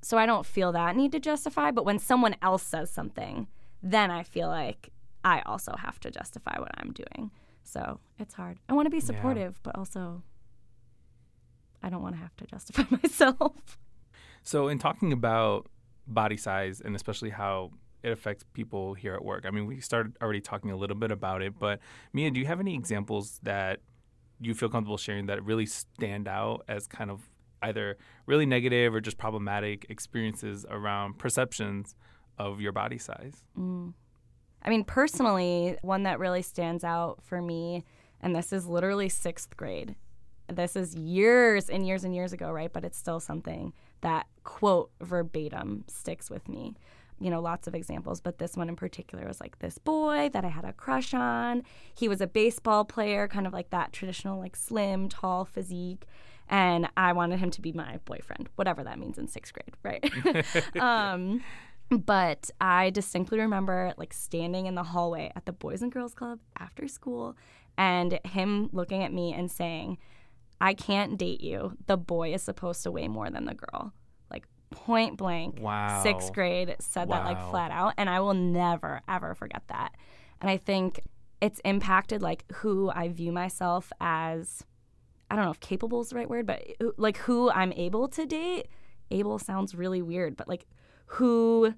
so 0.03 0.17
I 0.17 0.25
don't 0.25 0.45
feel 0.45 0.73
that 0.73 0.95
need 0.95 1.13
to 1.13 1.19
justify. 1.19 1.71
But 1.71 1.85
when 1.85 1.97
someone 1.97 2.35
else 2.41 2.63
says 2.63 2.91
something, 2.91 3.47
then 3.81 4.11
I 4.11 4.23
feel 4.23 4.49
like 4.49 4.89
I 5.23 5.41
also 5.45 5.75
have 5.77 5.99
to 6.01 6.11
justify 6.11 6.59
what 6.59 6.71
I'm 6.77 6.91
doing. 6.91 7.31
So 7.63 7.99
it's 8.19 8.33
hard. 8.33 8.59
I 8.67 8.73
want 8.73 8.85
to 8.85 8.89
be 8.89 8.99
supportive, 8.99 9.53
yeah. 9.55 9.59
but 9.63 9.75
also 9.77 10.21
I 11.81 11.89
don't 11.89 12.01
want 12.01 12.15
to 12.15 12.21
have 12.21 12.35
to 12.37 12.45
justify 12.45 12.83
myself. 13.03 13.77
So, 14.45 14.67
in 14.67 14.77
talking 14.77 15.13
about 15.13 15.67
body 16.05 16.35
size 16.35 16.81
and 16.81 16.97
especially 16.97 17.29
how 17.29 17.71
it 18.03 18.11
affects 18.11 18.43
people 18.53 18.93
here 18.93 19.13
at 19.13 19.23
work, 19.23 19.45
I 19.47 19.51
mean, 19.51 19.65
we 19.65 19.79
started 19.79 20.17
already 20.21 20.41
talking 20.41 20.71
a 20.71 20.75
little 20.75 20.95
bit 20.95 21.11
about 21.11 21.41
it, 21.41 21.57
but 21.57 21.79
Mia, 22.11 22.31
do 22.31 22.39
you 22.39 22.45
have 22.45 22.59
any 22.59 22.75
examples 22.75 23.39
that 23.43 23.79
you 24.39 24.53
feel 24.53 24.69
comfortable 24.69 24.97
sharing 24.97 25.27
that 25.27 25.43
really 25.43 25.65
stand 25.65 26.27
out 26.27 26.63
as 26.67 26.85
kind 26.85 27.09
of 27.09 27.21
either 27.61 27.97
really 28.25 28.45
negative 28.45 28.93
or 28.93 28.99
just 28.99 29.17
problematic 29.17 29.85
experiences 29.89 30.65
around 30.69 31.17
perceptions 31.17 31.95
of 32.37 32.59
your 32.59 32.71
body 32.71 32.97
size? 32.97 33.45
Mm. 33.57 33.93
I 34.61 34.69
mean, 34.69 34.83
personally, 34.83 35.77
one 35.81 36.03
that 36.03 36.19
really 36.19 36.41
stands 36.41 36.83
out 36.83 37.19
for 37.23 37.41
me, 37.41 37.83
and 38.21 38.35
this 38.35 38.53
is 38.53 38.65
literally 38.65 39.09
sixth 39.09 39.55
grade. 39.57 39.95
This 40.47 40.75
is 40.75 40.95
years 40.95 41.69
and 41.69 41.85
years 41.87 42.03
and 42.03 42.13
years 42.13 42.33
ago, 42.33 42.51
right? 42.51 42.71
But 42.71 42.83
it's 42.83 42.97
still 42.97 43.19
something 43.19 43.73
that 44.01 44.27
quote 44.43 44.91
verbatim 45.01 45.85
sticks 45.87 46.29
with 46.29 46.47
me. 46.47 46.75
You 47.23 47.29
know, 47.29 47.41
lots 47.41 47.67
of 47.67 47.73
examples, 47.73 48.19
but 48.19 48.37
this 48.37 48.57
one 48.57 48.69
in 48.69 48.75
particular 48.75 49.25
was 49.27 49.39
like 49.39 49.59
this 49.59 49.77
boy 49.77 50.29
that 50.33 50.43
I 50.43 50.49
had 50.49 50.65
a 50.65 50.73
crush 50.73 51.13
on. 51.13 51.63
He 51.95 52.07
was 52.07 52.19
a 52.21 52.27
baseball 52.27 52.83
player, 52.85 53.27
kind 53.27 53.47
of 53.47 53.53
like 53.53 53.69
that 53.69 53.93
traditional, 53.93 54.39
like 54.39 54.55
slim, 54.55 55.09
tall 55.09 55.45
physique 55.45 56.05
and 56.49 56.89
I 56.97 57.13
wanted 57.13 57.39
him 57.39 57.51
to 57.51 57.61
be 57.61 57.71
my 57.71 57.99
boyfriend, 58.05 58.49
whatever 58.55 58.83
that 58.83 58.99
means 58.99 59.17
in 59.17 59.27
sixth 59.27 59.53
grade, 59.53 59.75
right? 59.81 60.75
um, 60.79 61.41
but 61.89 62.49
I 62.59 62.89
distinctly 62.89 63.39
remember 63.39 63.93
like 63.97 64.13
standing 64.13 64.65
in 64.65 64.75
the 64.75 64.83
hallway 64.83 65.31
at 65.35 65.45
the 65.45 65.53
Boys 65.53 65.81
and 65.81 65.91
Girls 65.91 66.13
Club 66.13 66.39
after 66.57 66.87
school 66.87 67.35
and 67.77 68.19
him 68.25 68.69
looking 68.71 69.03
at 69.03 69.13
me 69.13 69.33
and 69.33 69.49
saying, 69.49 69.97
I 70.61 70.73
can't 70.73 71.17
date 71.17 71.41
you. 71.41 71.77
The 71.87 71.97
boy 71.97 72.33
is 72.33 72.41
supposed 72.41 72.83
to 72.83 72.91
weigh 72.91 73.07
more 73.07 73.29
than 73.29 73.45
the 73.45 73.55
girl. 73.55 73.93
Like 74.73 74.85
point 74.85 75.17
blank. 75.17 75.59
Wow. 75.59 76.01
Sixth 76.03 76.33
grade 76.33 76.75
said 76.79 77.07
wow. 77.07 77.17
that 77.17 77.25
like 77.25 77.49
flat 77.49 77.71
out. 77.71 77.93
And 77.97 78.09
I 78.09 78.19
will 78.19 78.33
never, 78.33 79.01
ever 79.07 79.33
forget 79.35 79.63
that. 79.67 79.95
And 80.41 80.49
I 80.49 80.57
think 80.57 81.01
it's 81.41 81.59
impacted 81.65 82.21
like 82.21 82.45
who 82.55 82.89
I 82.93 83.09
view 83.09 83.31
myself 83.31 83.91
as 83.99 84.63
I 85.29 85.35
don't 85.35 85.45
know 85.45 85.51
if 85.51 85.59
capable 85.59 86.01
is 86.01 86.09
the 86.09 86.15
right 86.15 86.29
word, 86.29 86.45
but 86.45 86.63
uh, 86.81 86.91
like 86.97 87.17
who 87.17 87.49
I'm 87.51 87.73
able 87.73 88.07
to 88.09 88.25
date. 88.25 88.67
Able 89.11 89.39
sounds 89.39 89.75
really 89.75 90.01
weird, 90.01 90.35
but 90.37 90.47
like 90.47 90.65
who 91.07 91.73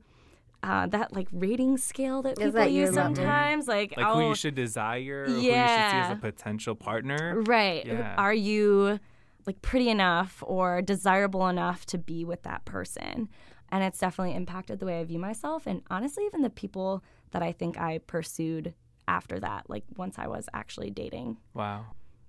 uh, 0.64 0.88
that 0.88 1.14
like 1.14 1.28
rating 1.32 1.78
scale 1.78 2.22
that 2.24 2.38
people 2.38 2.52
that 2.54 2.72
your 2.72 2.88
use 2.88 2.96
level? 2.96 3.16
sometimes. 3.16 3.68
Like, 3.68 3.96
Like 3.98 4.06
oh, 4.06 4.16
who 4.16 4.30
you 4.30 4.36
should 4.36 4.56
desire 4.56 5.24
or 5.24 5.26
who 5.28 5.36
you 5.36 5.42
should 5.42 5.44
see 5.44 5.48
Yeah. 5.50 6.08
as 6.10 6.18
a 6.18 6.20
potential 6.20 6.76
partner. 6.76 7.42
Right. 7.46 7.86
Yeah. 7.86 8.16
Are 8.18 8.34
you 8.34 9.00
like 9.48 9.62
pretty 9.62 9.90
enough 9.90 10.44
or 10.46 10.82
desirable 10.82 11.48
enough 11.48 11.86
to 11.88 11.98
be 11.98 12.26
with 12.26 12.44
that 12.44 12.66
person? 12.66 13.30
And 13.70 13.84
it's 13.84 14.00
definitely 14.00 14.36
impacted 14.36 14.80
the 14.80 14.86
way 14.86 15.00
I 15.00 15.04
view 15.04 15.20
myself. 15.20 15.66
And 15.66 15.82
honestly, 15.90 16.26
even 16.26 16.42
the 16.42 16.50
people 16.50 17.04
that 17.32 17.42
I 17.42 17.52
think 17.52 17.78
I 17.78 18.00
pursued 18.00 18.74
after 19.08 19.40
that, 19.40 19.70
like 19.70 19.84
once 19.98 20.16
I 20.18 20.28
was 20.28 20.48
actually 20.54 20.92
dating. 20.92 21.38
Wow. 21.54 21.86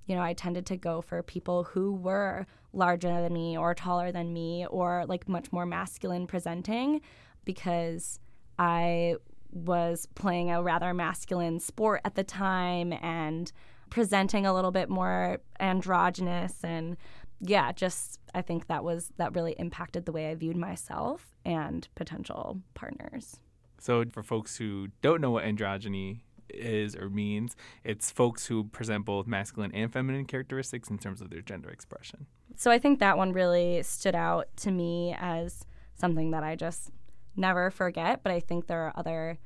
You 0.07 0.15
know, 0.17 0.23
I 0.23 0.35
tended 0.35 0.67
to 0.67 0.77
go 0.77 1.01
for 1.01 1.23
people 1.23 1.65
who 1.65 1.93
were 1.93 2.47
larger 2.73 3.09
than 3.09 3.33
me 3.33 3.59
or 3.59 3.75
taller 3.75 4.13
than 4.13 4.33
me 4.33 4.67
or 4.67 5.05
like 5.07 5.29
much 5.29 5.53
more 5.53 5.67
masculine 5.67 6.27
presenting 6.27 7.01
because 7.45 8.21
I 8.59 9.17
was 9.51 10.07
playing 10.15 10.51
a 10.51 10.63
rather 10.63 10.93
masculine 10.93 11.61
sport 11.61 12.03
at 12.05 12.15
the 12.15 12.25
time 12.25 12.93
and 13.01 13.51
presenting 13.91 14.47
a 14.47 14.55
little 14.55 14.73
bit 14.73 14.89
more 14.89 15.39
androgynous 15.61 16.65
and 16.65 16.97
yeah, 17.41 17.73
just 17.73 18.19
I 18.35 18.43
think 18.43 18.67
that 18.69 18.83
was 18.83 19.13
that 19.19 19.35
really 19.35 19.53
impacted 19.59 20.07
the 20.07 20.13
way 20.13 20.31
I 20.31 20.35
viewed 20.35 20.57
myself 20.57 21.35
and 21.45 21.87
potential 21.95 22.61
partners. 22.75 23.39
So 23.79 24.05
for 24.11 24.23
folks 24.23 24.57
who 24.57 24.89
don't 25.03 25.21
know 25.21 25.31
what 25.31 25.45
androgyny 25.45 26.21
is 26.49 26.97
or 26.97 27.11
means, 27.11 27.55
it's 27.85 28.11
folks 28.11 28.47
who 28.47 28.65
present 28.65 29.05
both 29.05 29.27
masculine 29.27 29.73
and 29.75 29.93
feminine 29.93 30.25
characteristics 30.25 30.89
in 30.89 30.99
terms 30.99 31.21
of 31.21 31.31
their 31.31 31.43
gender 31.43 31.69
expression. 31.69 32.27
So 32.57 32.71
I 32.71 32.79
think 32.79 33.01
that 33.01 33.19
one 33.19 33.33
really 33.33 33.83
stood 33.83 34.15
out 34.15 34.49
to 34.59 34.71
me 34.71 35.15
as 35.19 35.67
something 35.95 36.31
that 36.31 36.43
I 36.43 36.57
just 36.57 36.91
never 37.37 37.71
forget. 37.71 38.23
But 38.23 38.33
I 38.33 38.41
think 38.41 38.67
there 38.67 38.83
are 38.83 38.93
other 38.97 39.39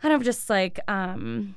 kind 0.00 0.14
of 0.14 0.22
just 0.22 0.48
like 0.48 0.78
um, 0.88 1.56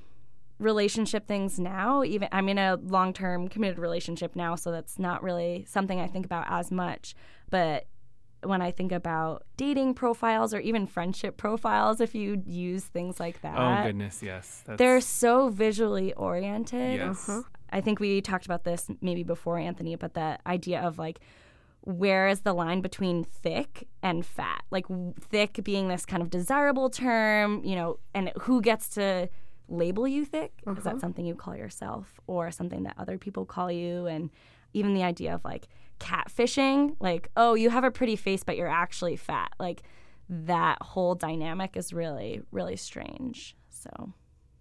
relationship 0.60 1.28
things 1.28 1.60
now. 1.60 2.04
Even 2.04 2.30
I'm 2.32 2.50
in 2.50 2.58
a 2.58 2.78
long 2.82 3.14
term 3.14 3.48
committed 3.48 3.80
relationship 3.80 4.36
now, 4.36 4.56
so 4.56 4.72
that's 4.72 5.00
not 5.00 5.24
really 5.24 5.66
something 5.68 6.00
I 6.00 6.08
think 6.08 6.26
about 6.26 6.46
as 6.50 6.72
much. 6.72 7.16
But 7.50 7.88
when 8.44 8.62
I 8.62 8.72
think 8.72 8.92
about 8.92 9.44
dating 9.58 9.96
profiles 9.96 10.54
or 10.54 10.60
even 10.60 10.86
friendship 10.86 11.38
profiles, 11.38 12.00
if 12.00 12.16
you 12.16 12.44
use 12.46 12.84
things 12.86 13.20
like 13.20 13.38
oh, 13.38 13.40
that, 13.44 13.82
oh 13.82 13.88
goodness, 13.88 14.22
yes. 14.22 14.64
That's, 14.66 14.78
they're 14.78 15.02
so 15.02 15.50
visually 15.50 16.14
oriented. 16.14 16.98
yes. 16.98 17.28
Uh-huh. 17.28 17.42
I 17.72 17.82
think 17.82 18.00
we 18.00 18.22
talked 18.22 18.46
about 18.46 18.64
this 18.64 18.88
maybe 19.02 19.24
before, 19.24 19.58
Anthony, 19.58 19.96
but 19.96 20.14
the 20.14 20.38
idea 20.46 20.82
of 20.82 20.98
like, 20.98 21.20
where 21.82 22.28
is 22.28 22.42
the 22.42 22.54
line 22.54 22.82
between 22.82 23.24
thick 23.24 23.88
and 24.02 24.26
fat? 24.26 24.64
Like, 24.72 24.86
thick 25.20 25.60
being 25.64 25.88
this 25.88 26.06
kind 26.06 26.24
of 26.24 26.30
desirable 26.30 26.90
term, 26.90 27.64
you 27.64 27.76
know, 27.76 28.00
and 28.14 28.32
who 28.42 28.62
gets 28.62 28.90
to 28.90 29.30
label 29.68 30.08
you 30.08 30.26
thick? 30.26 30.54
Is 30.68 30.84
that 30.84 30.92
uh-huh. 30.92 31.00
something 31.00 31.26
you 31.26 31.36
call 31.36 31.56
yourself 31.56 32.20
or 32.28 32.52
something 32.52 32.84
that 32.84 32.96
other 32.98 33.18
people 33.18 33.46
call 33.46 33.72
you? 33.72 34.06
And 34.08 34.30
even 34.74 34.94
the 34.94 35.04
idea 35.04 35.34
of 35.34 35.44
like 35.44 35.68
catfishing, 36.00 36.96
like, 37.00 37.30
oh, 37.38 37.54
you 37.54 37.70
have 37.70 37.84
a 37.84 37.92
pretty 37.92 38.16
face, 38.16 38.44
but 38.44 38.58
you're 38.58 38.68
actually 38.68 39.16
fat. 39.16 39.52
Like, 39.60 39.84
that 40.30 40.82
whole 40.82 41.16
dynamic 41.16 41.78
is 41.78 41.94
really, 41.94 42.42
really 42.52 42.76
strange. 42.76 43.56
So, 43.70 44.14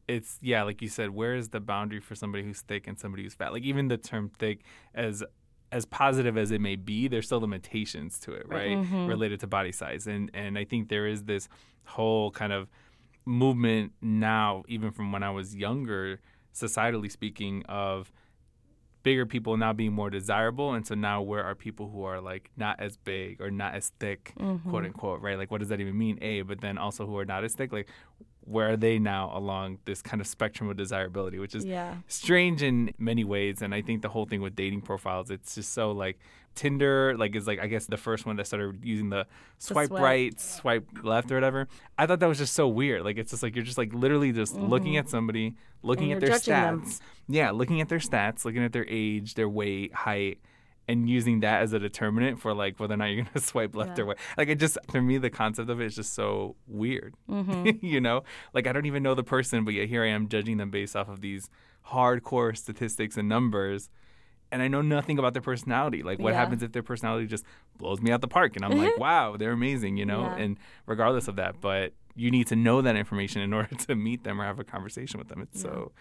it's 0.07 0.39
yeah, 0.43 0.63
like 0.63 0.83
you 0.83 0.89
said, 0.89 1.11
where 1.11 1.35
is 1.35 1.49
the 1.49 1.61
boundary 1.61 2.01
for 2.01 2.15
somebody 2.15 2.45
who's 2.45 2.61
thick 2.61 2.87
and 2.87 2.99
somebody 2.99 3.23
who's 3.23 3.35
fat? 3.35 3.53
Like 3.53 3.63
even 3.63 3.89
the 3.89 3.97
term 3.97 4.31
thick, 4.39 4.61
as 4.95 5.25
as 5.73 5.87
positive 5.87 6.37
as 6.37 6.51
it 6.51 6.61
may 6.61 6.77
be, 6.77 7.09
there's 7.09 7.27
still 7.27 7.41
limitations 7.41 8.19
to 8.21 8.33
it, 8.33 8.47
right? 8.49 8.77
Mm-hmm. 8.77 9.07
Related 9.07 9.41
to 9.41 9.47
body 9.47 9.73
size, 9.73 10.07
and 10.07 10.31
and 10.35 10.59
I 10.59 10.65
think 10.65 10.89
there 10.89 11.07
is 11.07 11.25
this 11.25 11.49
whole 11.85 12.31
kind 12.31 12.53
of 12.53 12.69
movement 13.25 13.93
now, 14.01 14.65
even 14.69 14.91
from 14.91 15.13
when 15.13 15.23
I 15.23 15.31
was 15.31 15.55
younger, 15.55 16.21
societally 16.55 17.11
speaking, 17.11 17.65
of 17.69 18.13
bigger 19.03 19.27
people 19.27 19.57
now 19.57 19.73
being 19.73 19.93
more 19.93 20.11
desirable. 20.11 20.73
And 20.73 20.85
so 20.85 20.95
now 20.95 21.23
where 21.23 21.45
are 21.45 21.55
people 21.55 21.91
who 21.91 22.05
are 22.05 22.21
like 22.21 22.51
not 22.57 22.81
as 22.81 22.97
big 22.97 23.41
or 23.41 23.51
not 23.51 23.75
as 23.75 23.93
thick 24.01 24.33
mm-hmm. 24.39 24.69
quote 24.69 24.85
unquote 24.85 25.21
right? 25.21 25.39
Like 25.39 25.51
what 25.51 25.61
does 25.61 25.69
that 25.69 25.81
even 25.81 25.97
mean? 25.97 26.19
A 26.23 26.43
but 26.43 26.61
then 26.61 26.79
also 26.79 27.07
who 27.07 27.17
are 27.19 27.25
not 27.25 27.45
as 27.45 27.55
thick? 27.55 27.73
Like 27.73 27.89
where 28.47 28.71
are 28.71 28.77
they 28.77 28.99
now 28.99 29.31
along 29.35 29.79
this 29.85 30.03
kind 30.03 30.21
of 30.21 30.27
spectrum 30.27 30.69
of 30.69 30.77
desirability 30.77 31.39
which 31.39 31.55
is 31.55 31.65
yeah. 31.65 31.95
strange 32.09 32.63
in 32.63 32.93
many 32.99 33.25
ways 33.25 33.63
and 33.63 33.75
i 33.75 33.81
think 33.81 34.03
the 34.03 34.09
whole 34.09 34.27
thing 34.27 34.41
with 34.41 34.55
dating 34.55 34.81
profiles 34.81 35.31
it's 35.31 35.55
just 35.55 35.73
so 35.73 35.93
like 35.93 36.19
tinder 36.55 37.17
like 37.17 37.35
is 37.35 37.47
like 37.47 37.59
i 37.59 37.67
guess 37.67 37.87
the 37.87 37.97
first 37.97 38.27
one 38.27 38.37
that 38.37 38.47
started 38.47 38.79
using 38.85 39.09
the 39.09 39.27
swipe 39.59 39.89
swipe. 39.89 40.03
right 40.03 40.41
swipe 40.41 40.87
left 41.03 41.31
or 41.31 41.35
whatever 41.35 41.67
i 41.99 42.07
thought 42.07 42.21
that 42.21 42.29
was 42.29 42.39
just 42.39 42.55
so 42.55 42.69
weird 42.69 43.03
like 43.03 43.17
it's 43.17 43.31
just 43.31 43.43
like 43.43 43.57
you're 43.57 43.65
just 43.65 43.79
like 43.79 43.93
literally 43.93 44.33
just 44.33 44.55
looking 44.55 44.93
mm-hmm. 44.93 44.99
at 44.99 45.09
somebody 45.09 45.55
looking 45.83 46.13
And 46.13 46.23
at 46.23 46.29
their 46.29 46.39
judging 46.39 46.55
them. 46.55 46.83
stats 46.85 47.01
yeah 47.29 47.51
looking 47.51 47.81
at 47.81 47.89
their 47.89 47.99
stats 47.99 48.45
looking 48.45 48.63
at 48.63 48.73
their 48.73 48.87
age 48.89 49.35
their 49.35 49.49
weight 49.49 49.93
height 49.93 50.39
and 50.87 51.09
using 51.09 51.41
that 51.41 51.63
as 51.63 51.73
a 51.73 51.79
determinant 51.79 52.41
for 52.41 52.53
like 52.53 52.79
whether 52.79 52.95
or 52.95 52.97
not 52.99 53.07
you're 53.07 53.25
gonna 53.25 53.41
swipe 53.41 53.75
left 53.75 53.99
or 53.99 54.05
right. 54.05 54.19
Like 54.37 54.49
it 54.49 54.59
just 54.61 54.77
for 54.91 55.01
me 55.01 55.19
the 55.19 55.31
concept 55.31 55.71
of 55.71 55.81
it 55.81 55.85
is 55.87 55.97
just 55.97 56.13
so 56.15 56.57
weird. 56.67 57.15
Mm-hmm. 57.31 57.85
you 57.85 58.01
know? 58.01 58.23
Like 58.53 58.67
I 58.67 58.73
don't 58.73 58.87
even 58.87 59.03
know 59.03 59.15
the 59.15 59.25
person, 59.25 59.65
but 59.65 59.75
yet 59.75 59.89
here 59.89 60.03
I 60.05 60.09
am 60.09 60.29
judging 60.29 60.57
them 60.59 60.71
based 60.71 60.95
off 60.95 61.09
of 61.09 61.21
these 61.21 61.49
hardcore 61.91 62.57
statistics 62.57 63.17
and 63.17 63.29
numbers. 63.29 63.89
And 64.53 64.63
I 64.63 64.69
know 64.69 64.83
nothing 64.83 65.19
about 65.19 65.33
their 65.33 65.43
personality. 65.43 66.03
Like 66.03 66.19
what 66.19 66.33
Yeah. 66.33 66.39
happens 66.41 66.63
if 66.63 66.73
their 66.73 66.83
personality 66.83 67.27
just 67.27 67.45
blows 67.79 68.01
me 68.01 68.13
out 68.13 68.21
the 68.21 68.29
park 68.29 68.55
and 68.57 68.65
I'm 68.65 68.79
like, 68.79 68.97
wow, 68.99 69.37
they're 69.37 69.53
amazing, 69.53 69.97
you 69.97 70.07
know? 70.07 70.23
Yeah. 70.23 70.37
And 70.37 70.59
regardless 70.87 71.29
of 71.29 71.37
that, 71.37 71.61
but 71.61 71.93
you 72.15 72.31
need 72.31 72.47
to 72.49 72.57
know 72.57 72.81
that 72.83 72.95
information 72.95 73.43
in 73.43 73.53
order 73.53 73.75
to 73.75 73.95
meet 73.97 74.23
them 74.23 74.41
or 74.41 74.45
have 74.45 74.61
a 74.61 74.65
conversation 74.65 75.19
with 75.19 75.29
them. 75.29 75.41
It's 75.43 75.61
so 75.61 75.93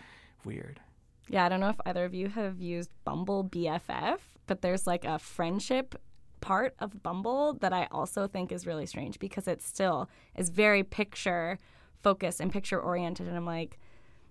weird. 0.46 0.80
Yeah, 1.30 1.46
I 1.46 1.50
don't 1.50 1.60
know 1.60 1.70
if 1.70 1.80
either 1.86 2.06
of 2.06 2.14
you 2.14 2.28
have 2.30 2.60
used 2.60 2.92
Bumble 3.06 3.46
BFF, 3.46 4.20
but 4.46 4.62
there's 4.62 4.86
like 4.86 5.06
a 5.06 5.20
friendship 5.20 5.96
part 6.42 6.76
of 6.80 7.02
Bumble 7.02 7.54
that 7.62 7.72
I 7.72 7.88
also 7.92 8.28
think 8.28 8.52
is 8.52 8.68
really 8.68 8.86
strange 8.86 9.20
because 9.20 9.48
it 9.48 9.62
still 9.62 10.10
is 10.36 10.50
very 10.50 10.84
picture 10.84 11.58
focused 12.02 12.42
and 12.42 12.52
picture 12.52 12.80
oriented. 12.80 13.28
And 13.28 13.38
I'm 13.38 13.46
like, 13.46 13.80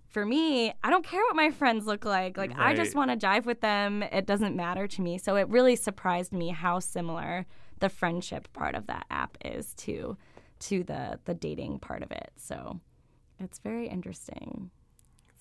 for 0.08 0.26
me, 0.26 0.74
I 0.84 0.90
don't 0.90 1.06
care 1.06 1.22
what 1.22 1.36
my 1.36 1.50
friends 1.50 1.86
look 1.86 2.04
like. 2.04 2.36
Like, 2.36 2.52
I 2.58 2.74
just 2.74 2.94
want 2.94 3.10
to 3.10 3.26
jive 3.26 3.46
with 3.46 3.62
them. 3.62 4.02
It 4.02 4.26
doesn't 4.26 4.54
matter 4.54 4.86
to 4.86 5.00
me. 5.00 5.16
So 5.16 5.36
it 5.36 5.48
really 5.48 5.74
surprised 5.74 6.34
me 6.34 6.50
how 6.50 6.80
similar 6.80 7.46
the 7.80 7.88
friendship 7.88 8.52
part 8.52 8.74
of 8.74 8.86
that 8.88 9.06
app 9.10 9.38
is 9.44 9.74
to 9.74 10.16
to 10.60 10.84
the 10.84 11.18
the 11.24 11.34
dating 11.34 11.78
part 11.80 12.02
of 12.02 12.12
it. 12.12 12.30
So 12.36 12.78
it's 13.40 13.58
very 13.58 13.88
interesting. 13.88 14.70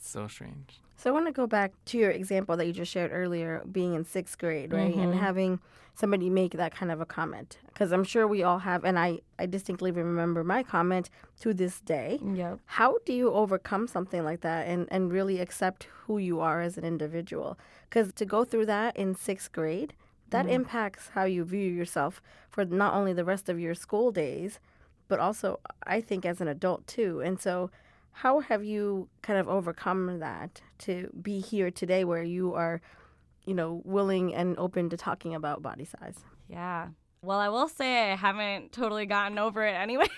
So 0.02 0.28
strange. 0.28 0.82
So 0.98 1.10
I 1.10 1.14
want 1.14 1.26
to 1.28 1.32
go 1.32 1.48
back 1.48 1.72
to 1.86 1.98
your 1.98 2.12
example 2.12 2.58
that 2.58 2.66
you 2.66 2.74
just 2.74 2.92
shared 2.92 3.12
earlier, 3.12 3.64
being 3.72 3.96
in 3.96 4.06
sixth 4.06 4.38
grade, 4.38 4.74
right, 4.74 4.94
and 4.94 5.14
mm-hmm. 5.14 5.20
having 5.20 5.60
somebody 5.96 6.30
make 6.30 6.54
that 6.54 6.76
kind 6.76 6.92
of 6.92 7.02
a 7.02 7.06
comment. 7.06 7.58
Because 7.68 7.92
I'm 7.92 8.04
sure 8.04 8.28
we 8.28 8.44
all 8.44 8.60
have, 8.60 8.84
and 8.84 9.00
I, 9.00 9.20
I 9.40 9.46
distinctly 9.46 9.92
remember 9.92 10.44
my 10.44 10.64
comment 10.64 11.10
to 11.42 11.54
this 11.54 11.82
day. 11.82 12.20
Yep. 12.24 12.60
How 12.66 12.98
do 13.06 13.14
you 13.14 13.32
overcome 13.32 13.88
something 13.88 14.24
like 14.24 14.42
that 14.42 14.68
and, 14.68 14.88
and 14.92 15.12
really 15.12 15.40
accept 15.40 15.88
who 16.06 16.18
you 16.18 16.40
are 16.40 16.62
as 16.62 16.78
an 16.78 16.84
individual? 16.84 17.58
Because 17.90 18.14
to 18.14 18.26
go 18.26 18.44
through 18.44 18.68
that 18.68 18.96
in 18.96 19.16
sixth 19.16 19.52
grade, 19.52 19.94
that 20.30 20.46
mm-hmm. 20.46 20.56
impacts 20.56 21.10
how 21.14 21.24
you 21.24 21.44
view 21.44 21.72
yourself 21.72 22.22
for 22.50 22.64
not 22.64 22.94
only 22.94 23.14
the 23.14 23.26
rest 23.26 23.50
of 23.50 23.60
your 23.60 23.76
school 23.76 24.12
days, 24.12 24.60
but 25.08 25.20
also, 25.20 25.60
I 25.86 26.00
think, 26.00 26.26
as 26.26 26.42
an 26.42 26.48
adult 26.48 26.88
too. 26.88 27.22
And 27.22 27.40
so, 27.40 27.70
how 28.12 28.40
have 28.42 28.64
you 28.64 29.10
kind 29.22 29.40
of 29.40 29.48
overcome 29.48 30.20
that 30.20 30.62
to 30.80 31.10
be 31.22 31.40
here 31.40 31.72
today 31.72 32.04
where 32.04 32.24
you 32.24 32.54
are, 32.54 32.82
you 33.46 33.54
know, 33.54 33.82
willing 33.86 34.34
and 34.34 34.58
open 34.58 34.90
to 34.90 34.98
talking 34.98 35.36
about 35.36 35.62
body 35.62 35.86
size? 35.86 36.20
Yeah. 36.48 36.90
Well, 37.24 37.40
I 37.40 37.50
will 37.50 37.68
say 37.68 38.12
I 38.12 38.16
haven't 38.16 38.72
totally 38.72 39.06
gotten 39.06 39.38
over 39.38 39.66
it, 39.66 39.74
anyways. 39.74 40.10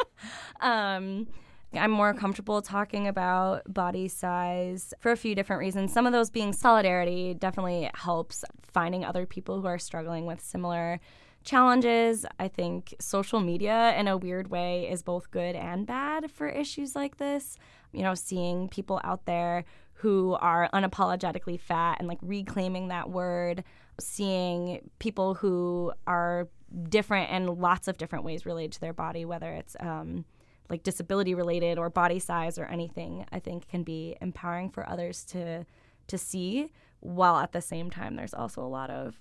um, 0.60 1.26
I'm 1.72 1.90
more 1.90 2.14
comfortable 2.14 2.62
talking 2.62 3.08
about 3.08 3.62
body 3.72 4.08
size 4.08 4.94
for 5.00 5.10
a 5.10 5.16
few 5.16 5.34
different 5.34 5.60
reasons. 5.60 5.92
Some 5.92 6.06
of 6.06 6.12
those 6.12 6.30
being 6.30 6.52
solidarity 6.52 7.34
definitely 7.34 7.90
helps 7.94 8.44
finding 8.62 9.04
other 9.04 9.26
people 9.26 9.60
who 9.60 9.66
are 9.66 9.78
struggling 9.78 10.26
with 10.26 10.40
similar 10.40 11.00
challenges. 11.44 12.26
I 12.38 12.48
think 12.48 12.94
social 12.98 13.40
media, 13.40 13.94
in 13.96 14.08
a 14.08 14.16
weird 14.16 14.48
way, 14.48 14.90
is 14.90 15.02
both 15.02 15.30
good 15.30 15.54
and 15.54 15.86
bad 15.86 16.30
for 16.30 16.48
issues 16.48 16.96
like 16.96 17.18
this. 17.18 17.58
You 17.92 18.02
know, 18.02 18.14
seeing 18.14 18.68
people 18.68 19.00
out 19.04 19.26
there 19.26 19.64
who 19.94 20.36
are 20.40 20.68
unapologetically 20.74 21.60
fat 21.60 21.98
and 21.98 22.08
like 22.08 22.18
reclaiming 22.20 22.88
that 22.88 23.10
word, 23.10 23.62
seeing 24.00 24.90
people 24.98 25.34
who 25.34 25.92
are 26.06 26.48
different 26.88 27.30
in 27.30 27.46
lots 27.46 27.86
of 27.86 27.96
different 27.96 28.24
ways 28.24 28.44
related 28.44 28.72
to 28.72 28.80
their 28.80 28.92
body, 28.92 29.24
whether 29.24 29.52
it's 29.52 29.76
um, 29.80 30.24
like 30.68 30.82
disability 30.82 31.34
related 31.34 31.78
or 31.78 31.88
body 31.88 32.18
size 32.18 32.58
or 32.58 32.64
anything, 32.64 33.24
I 33.30 33.38
think 33.38 33.68
can 33.68 33.82
be 33.82 34.16
empowering 34.20 34.70
for 34.70 34.88
others 34.88 35.24
to 35.26 35.64
to 36.06 36.18
see. 36.18 36.70
While 37.00 37.36
at 37.36 37.52
the 37.52 37.60
same 37.60 37.90
time, 37.90 38.16
there's 38.16 38.34
also 38.34 38.62
a 38.62 38.68
lot 38.68 38.90
of 38.90 39.14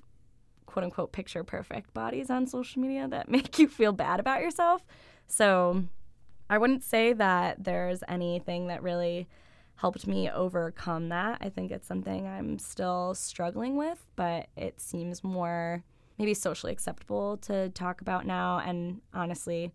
quote 0.65 0.83
unquote 0.83 1.11
picture 1.11 1.43
perfect 1.43 1.93
bodies 1.93 2.29
on 2.29 2.47
social 2.47 2.81
media 2.81 3.07
that 3.07 3.29
make 3.29 3.59
you 3.59 3.67
feel 3.67 3.91
bad 3.91 4.19
about 4.19 4.41
yourself. 4.41 4.83
So 5.27 5.83
I 6.49 6.57
wouldn't 6.57 6.83
say 6.83 7.13
that 7.13 7.63
there's 7.63 8.03
anything 8.07 8.67
that 8.67 8.83
really 8.83 9.27
helped 9.75 10.07
me 10.07 10.29
overcome 10.29 11.09
that. 11.09 11.39
I 11.41 11.49
think 11.49 11.71
it's 11.71 11.87
something 11.87 12.27
I'm 12.27 12.59
still 12.59 13.15
struggling 13.15 13.75
with, 13.75 14.05
but 14.15 14.47
it 14.55 14.79
seems 14.79 15.23
more 15.23 15.83
maybe 16.17 16.33
socially 16.33 16.71
acceptable 16.71 17.37
to 17.37 17.69
talk 17.69 18.01
about 18.01 18.25
now. 18.25 18.59
And 18.59 19.01
honestly, 19.13 19.73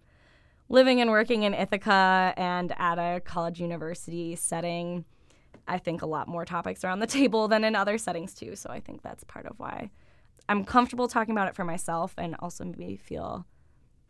living 0.68 1.00
and 1.00 1.10
working 1.10 1.42
in 1.42 1.54
Ithaca 1.54 2.32
and 2.36 2.72
at 2.78 2.98
a 2.98 3.20
college 3.20 3.60
university 3.60 4.36
setting, 4.36 5.04
I 5.66 5.78
think 5.78 6.02
a 6.02 6.06
lot 6.06 6.28
more 6.28 6.44
topics 6.44 6.84
are 6.84 6.90
on 6.90 7.00
the 7.00 7.06
table 7.18 7.48
than 7.48 7.64
in 7.64 7.74
other 7.74 7.98
settings 7.98 8.34
too. 8.34 8.56
So 8.56 8.70
I 8.70 8.80
think 8.80 9.02
that's 9.02 9.24
part 9.24 9.46
of 9.46 9.58
why 9.58 9.90
I'm 10.48 10.64
comfortable 10.64 11.08
talking 11.08 11.32
about 11.32 11.48
it 11.48 11.54
for 11.54 11.64
myself 11.64 12.14
and 12.16 12.34
also 12.38 12.64
maybe 12.64 12.96
feel 12.96 13.46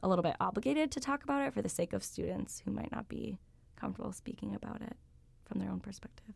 a 0.03 0.09
little 0.09 0.23
bit 0.23 0.37
obligated 0.41 0.93
to 0.93 1.01
talk 1.01 1.25
about 1.25 1.43
it 1.43 1.53
for 1.53 1.63
the 1.63 1.69
sake 1.69 1.93
of 1.93 2.05
students 2.05 2.63
who 2.65 2.71
might 2.71 2.93
not 2.93 3.09
be 3.09 3.39
comfortable 3.77 4.13
speaking 4.13 4.55
about 4.55 4.81
it 4.81 4.97
from 5.45 5.59
their 5.59 5.71
own 5.71 5.81
perspective. 5.81 6.35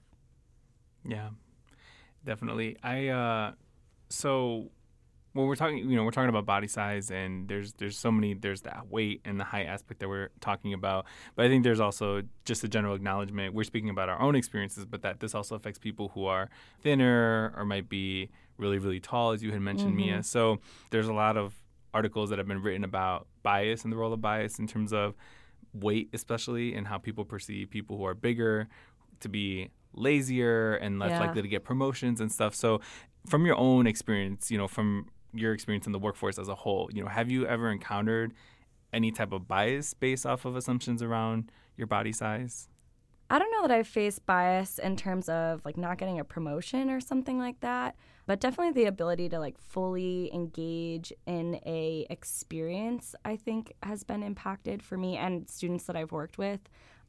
Yeah, 1.06 1.30
definitely. 2.24 2.76
I 2.82 3.08
uh, 3.08 3.52
so 4.08 4.70
when 5.32 5.46
we're 5.46 5.56
talking, 5.56 5.78
you 5.78 5.96
know, 5.96 6.04
we're 6.04 6.10
talking 6.10 6.28
about 6.28 6.44
body 6.44 6.68
size, 6.68 7.10
and 7.10 7.48
there's 7.48 7.72
there's 7.74 7.98
so 7.98 8.10
many 8.10 8.34
there's 8.34 8.62
that 8.62 8.88
weight 8.90 9.20
and 9.24 9.40
the 9.40 9.44
height 9.44 9.66
aspect 9.66 10.00
that 10.00 10.08
we're 10.08 10.28
talking 10.40 10.74
about. 10.74 11.06
But 11.34 11.46
I 11.46 11.48
think 11.48 11.64
there's 11.64 11.80
also 11.80 12.22
just 12.44 12.64
a 12.64 12.68
general 12.68 12.94
acknowledgement. 12.94 13.54
We're 13.54 13.64
speaking 13.64 13.90
about 13.90 14.08
our 14.08 14.20
own 14.20 14.34
experiences, 14.34 14.84
but 14.84 15.02
that 15.02 15.20
this 15.20 15.34
also 15.34 15.54
affects 15.54 15.78
people 15.78 16.10
who 16.14 16.26
are 16.26 16.50
thinner 16.80 17.54
or 17.56 17.64
might 17.64 17.88
be 17.88 18.30
really 18.58 18.78
really 18.78 19.00
tall, 19.00 19.32
as 19.32 19.42
you 19.42 19.52
had 19.52 19.60
mentioned, 19.60 19.90
mm-hmm. 19.96 20.12
Mia. 20.12 20.22
So 20.22 20.58
there's 20.90 21.08
a 21.08 21.12
lot 21.12 21.36
of 21.36 21.54
articles 21.94 22.30
that 22.30 22.38
have 22.38 22.48
been 22.48 22.62
written 22.62 22.84
about 22.84 23.26
bias 23.42 23.84
and 23.84 23.92
the 23.92 23.96
role 23.96 24.12
of 24.12 24.20
bias 24.20 24.58
in 24.58 24.66
terms 24.66 24.92
of 24.92 25.14
weight, 25.74 26.10
especially, 26.12 26.74
and 26.74 26.86
how 26.86 26.98
people 26.98 27.24
perceive 27.24 27.70
people 27.70 27.96
who 27.96 28.04
are 28.04 28.14
bigger 28.14 28.68
to 29.20 29.28
be 29.28 29.70
lazier 29.94 30.74
and 30.76 30.98
less 30.98 31.10
yeah. 31.10 31.20
likely 31.20 31.42
to 31.42 31.48
get 31.48 31.64
promotions 31.64 32.20
and 32.20 32.30
stuff. 32.30 32.54
So, 32.54 32.80
from 33.26 33.46
your 33.46 33.56
own 33.56 33.86
experience, 33.86 34.50
you 34.50 34.58
know, 34.58 34.68
from 34.68 35.08
your 35.32 35.52
experience 35.52 35.86
in 35.86 35.92
the 35.92 35.98
workforce 35.98 36.38
as 36.38 36.48
a 36.48 36.54
whole, 36.54 36.90
you 36.92 37.02
know, 37.02 37.08
have 37.08 37.30
you 37.30 37.46
ever 37.46 37.70
encountered 37.70 38.32
any 38.92 39.10
type 39.10 39.32
of 39.32 39.48
bias 39.48 39.94
based 39.94 40.26
off 40.26 40.44
of 40.44 40.56
assumptions 40.56 41.02
around 41.02 41.50
your 41.76 41.86
body 41.86 42.12
size? 42.12 42.68
I 43.30 43.38
don't 43.38 43.50
know 43.50 43.66
that 43.66 43.70
I've 43.70 43.88
faced 43.88 44.26
bias 44.26 44.78
in 44.78 44.96
terms 44.96 45.28
of 45.28 45.64
like 45.64 45.78
not 45.78 45.96
getting 45.96 46.20
a 46.20 46.24
promotion 46.24 46.90
or 46.90 47.00
something 47.00 47.38
like 47.38 47.60
that, 47.60 47.96
but 48.26 48.40
definitely 48.40 48.72
the 48.72 48.88
ability 48.88 49.28
to 49.28 49.38
like 49.38 49.58
fully 49.58 50.32
engage 50.32 51.12
in 51.26 51.61
a 51.66 52.06
experience 52.11 53.14
I 53.24 53.37
think 53.37 53.72
has 53.82 54.04
been 54.04 54.22
impacted 54.22 54.82
for 54.82 54.96
me 54.96 55.16
and 55.16 55.48
students 55.48 55.85
that 55.85 55.96
I've 55.96 56.12
worked 56.12 56.38
with. 56.38 56.61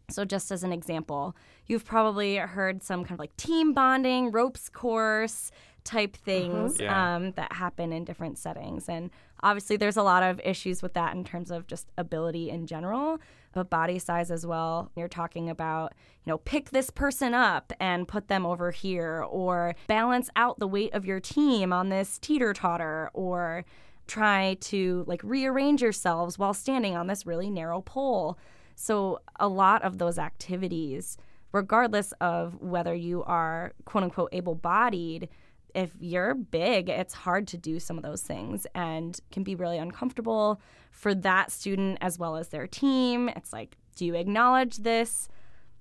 So, 0.10 0.26
just 0.26 0.52
as 0.52 0.64
an 0.64 0.74
example, 0.74 1.36
you've 1.66 1.86
probably 1.86 2.36
heard 2.36 2.84
some 2.84 3.04
kind 3.04 3.14
of 3.14 3.20
like 3.20 3.36
team 3.38 3.74
bonding, 3.74 4.32
ropes 4.32 4.68
course 4.68 5.50
type 5.84 6.14
mm-hmm. 6.14 6.26
things 6.26 6.74
mm-hmm. 6.74 6.84
yeah. 6.84 7.16
um, 7.16 7.32
that 7.34 7.54
happen 7.54 7.92
in 7.92 8.06
different 8.06 8.38
settings. 8.38 8.88
And 8.88 9.10
obviously, 9.42 9.78
there's 9.78 9.98
a 9.98 10.04
lot 10.04 10.24
of 10.24 10.40
issues 10.44 10.82
with 10.82 10.94
that 10.94 11.16
in 11.16 11.24
terms 11.24 11.52
of 11.52 11.68
just 11.68 11.88
ability 11.98 12.50
in 12.50 12.68
general, 12.68 13.20
but 13.54 13.70
body 13.70 14.00
size 14.00 14.32
as 14.32 14.46
well. 14.46 14.92
You're 14.96 15.08
talking 15.08 15.50
about, 15.50 15.94
you 16.26 16.32
know, 16.32 16.38
pick 16.40 16.72
this 16.72 16.90
person 16.90 17.34
up 17.34 17.74
and 17.80 18.08
put 18.08 18.28
them 18.28 18.46
over 18.46 18.72
here, 18.72 19.26
or 19.30 19.76
balance 19.88 20.30
out 20.36 20.60
the 20.60 20.68
weight 20.68 20.94
of 20.94 21.06
your 21.06 21.20
team 21.20 21.74
on 21.74 21.90
this 21.90 22.18
teeter 22.20 22.54
totter, 22.54 23.10
or 23.14 23.66
try 24.08 24.58
to 24.60 25.04
like 25.08 25.22
rearrange 25.24 25.82
yourselves 25.82 26.38
while 26.38 26.54
standing 26.54 26.96
on 26.96 27.08
this 27.08 27.26
really 27.26 27.50
narrow 27.50 27.82
pole. 27.82 28.38
So, 28.76 29.20
a 29.40 29.48
lot 29.48 29.84
of 29.84 29.98
those 29.98 30.18
activities, 30.18 31.18
regardless 31.52 32.12
of 32.14 32.60
whether 32.60 32.96
you 32.96 33.24
are 33.24 33.74
quote 33.86 34.04
unquote 34.04 34.30
able 34.32 34.56
bodied, 34.56 35.30
if 35.74 35.92
you're 36.00 36.36
big, 36.36 36.90
it's 36.90 37.14
hard 37.14 37.48
to 37.50 37.58
do 37.58 37.80
some 37.80 37.98
of 37.98 38.04
those 38.04 38.22
things 38.22 38.68
and 38.76 39.20
can 39.32 39.44
be 39.44 39.56
really 39.56 39.78
uncomfortable 39.78 40.62
for 40.92 41.16
that 41.16 41.52
student 41.52 41.98
as 42.02 42.20
well 42.20 42.36
as 42.36 42.50
their 42.50 42.68
team. 42.68 43.30
It's 43.30 43.52
like, 43.52 43.78
do 43.96 44.06
you 44.06 44.16
acknowledge 44.16 44.78
this? 44.78 45.28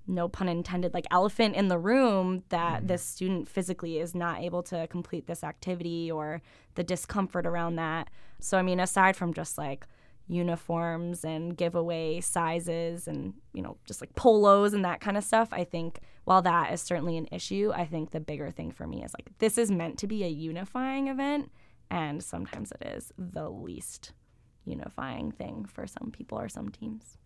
No 0.05 0.27
pun 0.27 0.49
intended, 0.49 0.93
like 0.93 1.05
elephant 1.11 1.55
in 1.55 1.67
the 1.67 1.77
room 1.77 2.43
that 2.49 2.79
mm-hmm. 2.79 2.87
this 2.87 3.03
student 3.03 3.47
physically 3.47 3.99
is 3.99 4.13
not 4.13 4.41
able 4.41 4.63
to 4.63 4.87
complete 4.87 5.27
this 5.27 5.43
activity 5.43 6.11
or 6.11 6.41
the 6.75 6.83
discomfort 6.83 7.45
around 7.45 7.75
that. 7.75 8.09
So, 8.39 8.57
I 8.57 8.63
mean, 8.63 8.79
aside 8.79 9.15
from 9.15 9.33
just 9.33 9.57
like 9.57 9.85
uniforms 10.27 11.23
and 11.23 11.57
giveaway 11.57 12.21
sizes 12.21 13.07
and 13.07 13.33
you 13.53 13.61
know 13.61 13.77
just 13.85 13.99
like 14.01 14.15
polos 14.15 14.73
and 14.73 14.85
that 14.85 15.01
kind 15.01 15.17
of 15.17 15.23
stuff 15.23 15.49
i 15.51 15.65
think 15.65 15.99
while 16.25 16.41
that 16.41 16.73
is 16.73 16.81
certainly 16.81 17.17
an 17.17 17.27
issue 17.31 17.71
i 17.75 17.85
think 17.85 18.11
the 18.11 18.19
bigger 18.19 18.51
thing 18.51 18.71
for 18.71 18.87
me 18.87 19.03
is 19.03 19.13
like 19.13 19.29
this 19.39 19.57
is 19.57 19.71
meant 19.71 19.97
to 19.97 20.07
be 20.07 20.23
a 20.23 20.27
unifying 20.27 21.07
event 21.07 21.51
and 21.89 22.23
sometimes 22.23 22.71
it 22.71 22.87
is 22.87 23.11
the 23.17 23.49
least 23.49 24.13
unifying 24.65 25.31
thing 25.31 25.65
for 25.65 25.85
some 25.85 26.11
people 26.11 26.39
or 26.39 26.49
some 26.49 26.69
teams 26.69 27.17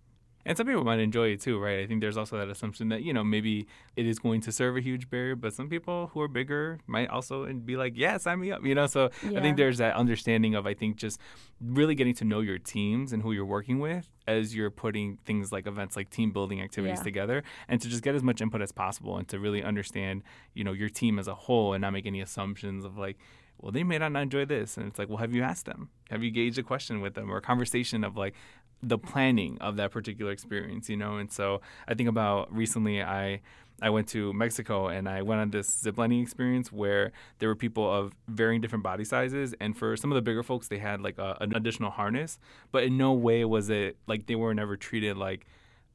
and 0.47 0.55
some 0.55 0.65
people 0.65 0.85
might 0.85 0.99
enjoy 0.99 1.27
it 1.27 1.41
too, 1.41 1.59
right? 1.59 1.79
I 1.81 1.87
think 1.87 1.99
there's 1.99 2.15
also 2.15 2.37
that 2.37 2.47
assumption 2.47 2.87
that 2.87 3.03
you 3.03 3.13
know 3.13 3.23
maybe 3.23 3.67
it 3.97 4.05
is 4.05 4.17
going 4.17 4.39
to 4.41 4.51
serve 4.53 4.77
a 4.77 4.81
huge 4.81 5.09
barrier, 5.09 5.35
but 5.35 5.53
some 5.53 5.67
people 5.67 6.09
who 6.13 6.21
are 6.21 6.29
bigger 6.29 6.79
might 6.87 7.09
also 7.09 7.43
and 7.43 7.65
be 7.65 7.75
like, 7.75 7.93
"Yeah, 7.97 8.15
sign 8.15 8.39
me 8.39 8.51
up," 8.51 8.63
you 8.63 8.73
know. 8.73 8.87
So 8.87 9.09
yeah. 9.29 9.39
I 9.39 9.41
think 9.41 9.57
there's 9.57 9.77
that 9.79 9.95
understanding 9.95 10.55
of 10.55 10.65
I 10.65 10.73
think 10.73 10.95
just 10.95 11.19
really 11.59 11.95
getting 11.95 12.15
to 12.15 12.23
know 12.23 12.39
your 12.39 12.57
teams 12.57 13.11
and 13.11 13.21
who 13.21 13.33
you're 13.33 13.45
working 13.45 13.79
with 13.79 14.09
as 14.25 14.55
you're 14.55 14.71
putting 14.71 15.17
things 15.25 15.51
like 15.51 15.67
events 15.67 15.97
like 15.97 16.09
team 16.09 16.31
building 16.31 16.61
activities 16.61 16.99
yeah. 16.99 17.03
together, 17.03 17.43
and 17.67 17.81
to 17.81 17.89
just 17.89 18.01
get 18.01 18.15
as 18.15 18.23
much 18.23 18.39
input 18.39 18.61
as 18.61 18.71
possible 18.71 19.17
and 19.17 19.27
to 19.27 19.39
really 19.39 19.61
understand 19.61 20.23
you 20.53 20.63
know 20.63 20.71
your 20.71 20.89
team 20.89 21.19
as 21.19 21.27
a 21.27 21.35
whole 21.35 21.73
and 21.73 21.81
not 21.81 21.91
make 21.91 22.05
any 22.05 22.21
assumptions 22.21 22.85
of 22.85 22.97
like 22.97 23.17
well, 23.59 23.71
they 23.71 23.83
may 23.83 23.97
not 23.97 24.15
enjoy 24.15 24.45
this. 24.45 24.77
And 24.77 24.87
it's 24.87 24.99
like, 24.99 25.09
well, 25.09 25.17
have 25.17 25.33
you 25.33 25.41
asked 25.41 25.65
them? 25.65 25.89
Have 26.11 26.23
you 26.23 26.31
gauged 26.31 26.57
a 26.57 26.63
question 26.63 27.01
with 27.01 27.15
them 27.15 27.31
or 27.31 27.37
a 27.37 27.41
conversation 27.41 28.03
of 28.03 28.15
like, 28.15 28.35
the 28.83 28.97
planning 28.97 29.57
of 29.59 29.77
that 29.77 29.91
particular 29.91 30.31
experience, 30.31 30.89
you 30.89 30.97
know. 30.97 31.17
And 31.17 31.31
so 31.31 31.61
I 31.87 31.93
think 31.93 32.09
about 32.09 32.53
recently 32.53 33.01
I 33.01 33.41
I 33.81 33.91
went 33.91 34.07
to 34.09 34.33
Mexico 34.33 34.87
and 34.87 35.07
I 35.07 35.21
went 35.21 35.39
on 35.39 35.51
this 35.51 35.69
ziplining 35.83 36.21
experience 36.21 36.71
where 36.71 37.11
there 37.39 37.49
were 37.49 37.55
people 37.55 37.91
of 37.91 38.13
varying 38.27 38.59
different 38.61 38.83
body 38.83 39.03
sizes, 39.03 39.53
and 39.59 39.77
for 39.77 39.95
some 39.95 40.11
of 40.11 40.15
the 40.15 40.21
bigger 40.21 40.43
folks, 40.43 40.67
they 40.67 40.79
had 40.79 41.01
like 41.01 41.17
a, 41.17 41.37
an 41.41 41.55
additional 41.55 41.91
harness, 41.91 42.39
but 42.71 42.83
in 42.83 42.97
no 42.97 43.13
way 43.13 43.45
was 43.45 43.69
it 43.69 43.97
like 44.07 44.25
they 44.25 44.35
were 44.35 44.53
never 44.53 44.77
treated 44.77 45.17
like 45.17 45.45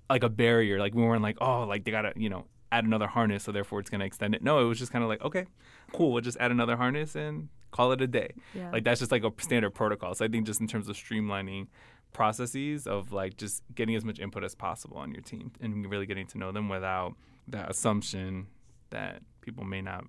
like 0.09 0.23
a 0.23 0.29
barrier. 0.29 0.79
Like 0.79 0.95
we 0.95 1.03
weren't 1.03 1.23
like 1.23 1.39
oh 1.41 1.65
like 1.65 1.85
they 1.85 1.91
gotta 1.91 2.13
you 2.17 2.29
know 2.29 2.47
add 2.71 2.85
another 2.85 3.09
harness, 3.09 3.45
so 3.45 3.53
therefore 3.53 3.81
it's 3.81 3.91
gonna 3.91 4.05
extend 4.05 4.35
it. 4.35 4.43
No, 4.43 4.61
it 4.61 4.65
was 4.65 4.79
just 4.79 4.93
kind 4.93 5.03
of 5.03 5.09
like 5.09 5.23
okay, 5.23 5.47
cool, 5.93 6.13
we'll 6.13 6.23
just 6.23 6.39
add 6.39 6.51
another 6.53 6.77
harness 6.77 7.17
and 7.17 7.49
call 7.73 7.91
it 7.91 8.01
a 8.01 8.07
day. 8.07 8.33
Yeah. 8.55 8.71
Like 8.71 8.85
that's 8.85 9.01
just 9.01 9.11
like 9.11 9.25
a 9.25 9.33
standard 9.39 9.71
protocol. 9.71 10.15
So 10.15 10.25
I 10.25 10.29
think 10.29 10.47
just 10.47 10.61
in 10.61 10.69
terms 10.69 10.89
of 10.89 10.97
streamlining 10.97 11.67
processes 12.13 12.87
of 12.87 13.13
like 13.13 13.37
just 13.37 13.63
getting 13.75 13.95
as 13.95 14.05
much 14.05 14.19
input 14.19 14.45
as 14.45 14.55
possible 14.55 14.97
on 14.99 15.13
your 15.13 15.23
team 15.23 15.53
and 15.61 15.91
really 15.91 16.07
getting 16.07 16.27
to 16.27 16.39
know 16.39 16.53
them 16.53 16.69
without 16.69 17.15
that 17.49 17.71
assumption 17.71 18.47
that 18.91 19.23
people 19.41 19.65
may 19.65 19.81
not 19.81 20.05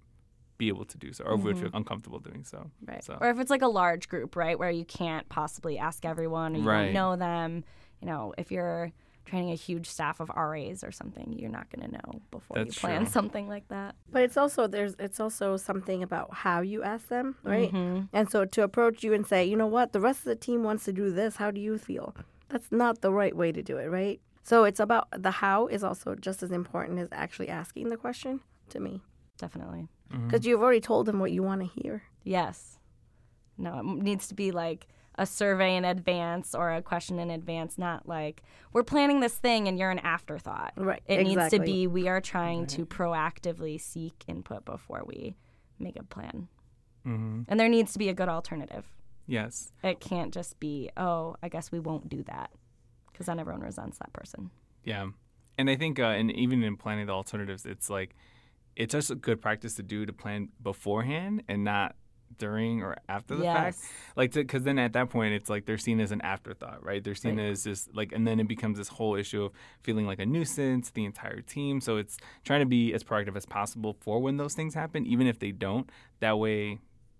be 0.58 0.68
able 0.68 0.86
to 0.86 0.98
do 0.98 1.12
so 1.12 1.24
or 1.24 1.36
mm-hmm. 1.36 1.44
would 1.46 1.58
feel 1.58 1.70
uncomfortable 1.74 2.20
doing 2.20 2.44
so. 2.44 2.70
Right. 2.86 3.04
So. 3.04 3.18
Or 3.20 3.30
if 3.30 3.40
it's 3.40 3.50
like 3.50 3.62
a 3.62 3.68
large 3.68 4.08
group, 4.08 4.36
right, 4.36 4.58
where 4.58 4.72
you 4.72 4.86
can't 4.86 5.28
possibly 5.30 5.78
ask 5.78 6.06
everyone 6.06 6.56
or 6.56 6.60
you 6.60 6.66
right. 6.66 6.86
don't 6.86 6.94
know 6.94 7.16
them. 7.16 7.64
You 8.02 8.08
know, 8.08 8.34
if 8.38 8.52
you're 8.52 8.92
training 9.26 9.52
a 9.52 9.56
huge 9.56 9.88
staff 9.88 10.20
of 10.20 10.30
RAs 10.30 10.84
or 10.84 10.92
something, 10.92 11.36
you're 11.38 11.50
not 11.50 11.68
going 11.72 11.90
to 11.90 11.94
know 11.94 12.22
before 12.32 12.58
That's 12.58 12.76
you 12.76 12.80
plan 12.80 13.04
true. 13.04 13.12
something 13.12 13.48
like 13.48 13.68
that. 13.70 13.96
But 14.12 14.24
it's 14.24 14.38
also 14.38 14.68
there's 14.68 14.96
it's 15.00 15.20
also 15.20 15.58
something 15.58 16.04
about 16.04 16.34
how 16.34 16.62
you 16.62 16.84
ask 16.84 17.08
them, 17.08 17.36
right? 17.44 17.72
Mm-hmm. 17.72 18.06
And 18.14 18.30
so 18.30 18.46
to 18.46 18.64
approach 18.64 19.04
you 19.04 19.14
and 19.14 19.26
say, 19.26 19.46
you 19.46 19.56
know 19.56 19.68
what, 19.68 19.94
the 19.94 20.00
rest 20.00 20.20
of 20.20 20.26
the 20.26 20.36
team 20.36 20.64
wants 20.64 20.86
to 20.86 20.94
do 20.94 21.12
this. 21.12 21.38
How 21.38 21.52
do 21.52 21.60
you 21.60 21.78
feel? 21.78 22.16
That's 22.50 22.72
not 22.72 23.02
the 23.02 23.12
right 23.12 23.36
way 23.36 23.52
to 23.52 23.64
do 23.64 23.78
it, 23.78 23.86
right? 23.86 24.20
So 24.44 24.66
it's 24.66 24.80
about 24.80 25.08
the 25.18 25.32
how 25.32 25.68
is 25.68 25.84
also 25.84 26.16
just 26.16 26.44
as 26.44 26.52
important 26.52 27.00
as 27.00 27.08
actually 27.12 27.50
asking 27.50 27.90
the 27.90 27.98
question 27.98 28.42
to 28.70 28.80
me. 28.80 29.02
Definitely. 29.38 29.88
Because 30.10 30.42
mm-hmm. 30.42 30.50
you've 30.50 30.62
already 30.62 30.82
told 30.82 31.06
them 31.06 31.20
what 31.20 31.32
you 31.32 31.42
want 31.42 31.62
to 31.62 31.82
hear. 31.82 32.04
Yes. 32.24 32.78
No, 33.58 33.80
it 33.80 33.86
needs 33.86 34.28
to 34.28 34.36
be 34.36 34.52
like 34.52 34.88
a 35.16 35.26
survey 35.26 35.76
in 35.76 35.86
advance 35.86 36.56
or 36.56 36.74
a 36.74 36.82
question 36.82 37.20
in 37.20 37.30
advance, 37.30 37.78
not 37.78 38.08
like 38.08 38.44
we're 38.72 38.84
planning 38.84 39.20
this 39.20 39.36
thing 39.36 39.68
and 39.68 39.78
you're 39.78 39.92
an 39.92 40.00
afterthought. 40.00 40.74
Right. 40.76 41.02
It 41.08 41.20
exactly. 41.20 41.36
needs 41.36 41.52
to 41.52 41.60
be 41.60 41.88
we 41.88 42.08
are 42.08 42.22
trying 42.22 42.62
right. 42.62 42.70
to 42.70 42.86
proactively 42.86 43.80
seek 43.80 44.24
input 44.28 44.66
before 44.66 45.04
we 45.06 45.36
make 45.80 46.00
a 46.00 46.04
plan. 46.04 46.48
Mm-hmm. 47.06 47.42
And 47.48 47.60
there 47.60 47.70
needs 47.70 47.94
to 47.94 48.00
be 48.00 48.10
a 48.10 48.14
good 48.14 48.30
alternative. 48.30 48.86
Yes. 49.28 49.72
It 49.84 50.00
can't 50.00 50.34
just 50.34 50.60
be, 50.60 50.90
oh, 50.98 51.36
I 51.44 51.50
guess 51.50 51.72
we 51.72 51.80
won't 51.80 52.10
do 52.10 52.24
that 52.24 52.52
because 53.12 53.28
then 53.28 53.40
everyone 53.40 53.62
resents 53.62 53.98
that 54.00 54.12
person. 54.14 54.50
Yeah. 54.84 55.08
And 55.58 55.70
I 55.70 55.76
think, 55.76 56.00
uh, 56.00 56.06
and 56.06 56.32
even 56.32 56.64
in 56.64 56.78
planning 56.78 57.06
the 57.06 57.14
alternatives, 57.14 57.66
it's 57.66 57.90
like, 57.90 58.16
it's 58.76 58.92
just 58.92 59.12
a 59.12 59.16
good 59.16 59.40
practice 59.40 59.76
to 59.76 59.84
do 59.84 60.06
to 60.06 60.14
plan 60.14 60.50
beforehand 60.62 61.44
and 61.48 61.64
not 61.64 61.96
during 62.38 62.82
or 62.82 62.98
after 63.08 63.36
the 63.36 63.44
fact. 63.44 63.78
Yes. 63.78 63.90
Like, 64.16 64.34
because 64.34 64.64
then 64.64 64.80
at 64.80 64.94
that 64.94 65.10
point, 65.10 65.34
it's 65.34 65.50
like 65.50 65.66
they're 65.66 65.78
seen 65.78 66.00
as 66.00 66.12
an 66.12 66.22
afterthought, 66.22 66.84
right? 66.84 67.04
They're 67.04 67.16
seen 67.16 67.38
Right. 67.38 67.50
as 67.50 67.64
just 67.64 67.94
like, 67.96 68.12
and 68.12 68.28
then 68.28 68.40
it 68.40 68.48
becomes 68.48 68.78
this 68.78 68.88
whole 68.90 69.16
issue 69.16 69.44
of 69.46 69.52
feeling 69.82 70.06
like 70.06 70.20
a 70.20 70.26
nuisance, 70.26 70.92
the 70.92 71.06
entire 71.06 71.42
team. 71.42 71.82
So 71.82 71.98
it's 71.98 72.18
trying 72.44 72.60
to 72.62 72.66
be 72.66 72.94
as 72.94 73.04
proactive 73.04 73.36
as 73.36 73.46
possible 73.46 73.96
for 74.00 74.22
when 74.22 74.38
those 74.38 74.54
things 74.54 74.74
happen, 74.74 75.06
even 75.06 75.28
if 75.28 75.40
they 75.40 75.52
don't. 75.52 75.90
That 76.20 76.38
way, 76.40 76.80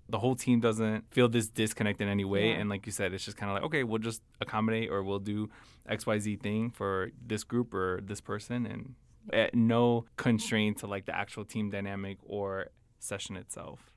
the 0.10 0.20
whole 0.20 0.36
team 0.36 0.60
doesn't 0.60 1.12
feel 1.12 1.30
this 1.30 1.48
disconnect 1.48 2.02
in 2.02 2.08
any 2.08 2.26
way. 2.26 2.50
Yeah. 2.50 2.56
And 2.56 2.70
like 2.70 2.86
you 2.86 2.92
said, 2.92 3.14
it's 3.14 3.26
just 3.26 3.38
kind 3.38 3.50
of 3.50 3.56
like, 3.56 3.64
okay, 3.64 3.84
we'll 3.84 4.00
just 4.00 4.22
accommodate 4.42 4.90
or 4.92 5.02
we'll 5.04 5.20
do 5.20 5.50
XYZ 5.90 6.42
thing 6.42 6.70
for 6.70 7.12
this 7.26 7.44
group 7.44 7.74
or 7.74 8.02
this 8.04 8.20
person. 8.22 8.66
And 8.66 8.96
at 9.32 9.56
no 9.56 10.04
constraint 10.18 10.80
to 10.80 10.88
like 10.88 11.06
the 11.06 11.16
actual 11.16 11.46
team 11.46 11.70
dynamic 11.70 12.18
or 12.24 12.68
session 13.00 13.38
itself. 13.38 13.93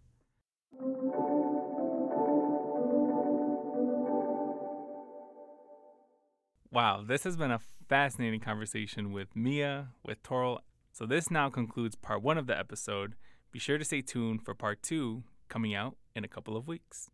Wow, 6.71 7.03
this 7.07 7.25
has 7.25 7.37
been 7.37 7.51
a 7.51 7.61
fascinating 7.89 8.41
conversation 8.41 9.13
with 9.13 9.35
Mia, 9.35 9.89
with 10.05 10.23
Toral. 10.23 10.61
So, 10.93 11.07
this 11.07 11.31
now 11.31 11.49
concludes 11.49 11.97
part 11.97 12.23
one 12.23 12.37
of 12.37 12.47
the 12.47 12.59
episode. 12.59 13.15
Be 13.51 13.59
sure 13.59 13.79
to 13.79 13.85
stay 13.85 14.03
tuned 14.03 14.45
for 14.45 14.55
part 14.55 14.83
two 14.83 15.23
coming 15.49 15.75
out 15.75 15.97
in 16.15 16.25
a 16.25 16.29
couple 16.29 16.57
of 16.57 16.69
weeks. 16.69 17.11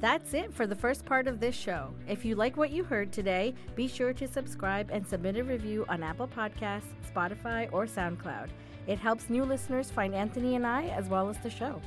That's 0.00 0.34
it 0.34 0.54
for 0.54 0.66
the 0.66 0.76
first 0.76 1.04
part 1.04 1.26
of 1.26 1.40
this 1.40 1.56
show. 1.56 1.92
If 2.06 2.24
you 2.24 2.36
like 2.36 2.56
what 2.56 2.70
you 2.70 2.84
heard 2.84 3.12
today, 3.12 3.54
be 3.74 3.88
sure 3.88 4.12
to 4.12 4.28
subscribe 4.28 4.90
and 4.92 5.04
submit 5.04 5.36
a 5.36 5.42
review 5.42 5.84
on 5.88 6.02
Apple 6.02 6.28
Podcasts, 6.28 6.94
Spotify, 7.12 7.68
or 7.72 7.86
SoundCloud. 7.86 8.50
It 8.86 8.98
helps 8.98 9.28
new 9.28 9.44
listeners 9.44 9.90
find 9.90 10.14
Anthony 10.14 10.54
and 10.54 10.66
I 10.66 10.86
as 10.88 11.08
well 11.08 11.28
as 11.28 11.36
the 11.38 11.50
show. 11.50 11.80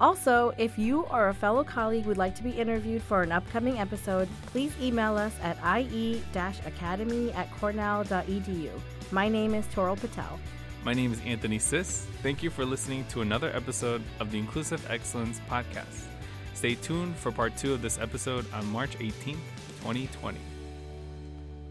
Also, 0.00 0.52
if 0.58 0.78
you 0.78 1.02
or 1.12 1.28
a 1.28 1.34
fellow 1.34 1.62
colleague 1.62 2.06
would 2.06 2.18
like 2.18 2.34
to 2.34 2.42
be 2.42 2.50
interviewed 2.50 3.02
for 3.02 3.22
an 3.22 3.30
upcoming 3.30 3.78
episode, 3.78 4.28
please 4.46 4.72
email 4.80 5.16
us 5.16 5.32
at 5.42 5.56
ie-academy 5.64 7.32
at 7.32 7.50
cornell.edu. 7.52 8.70
My 9.12 9.28
name 9.28 9.54
is 9.54 9.66
Toral 9.72 9.96
Patel. 9.96 10.40
My 10.84 10.92
name 10.92 11.12
is 11.12 11.20
Anthony 11.24 11.60
Sis. 11.60 12.06
Thank 12.22 12.42
you 12.42 12.50
for 12.50 12.64
listening 12.64 13.04
to 13.10 13.20
another 13.20 13.54
episode 13.54 14.02
of 14.18 14.32
the 14.32 14.38
Inclusive 14.38 14.84
Excellence 14.90 15.40
Podcast. 15.48 16.06
Stay 16.54 16.74
tuned 16.74 17.14
for 17.16 17.30
part 17.30 17.56
two 17.56 17.72
of 17.72 17.82
this 17.82 18.00
episode 18.00 18.44
on 18.52 18.66
March 18.66 18.98
18th, 18.98 19.36
2020. 19.82 20.51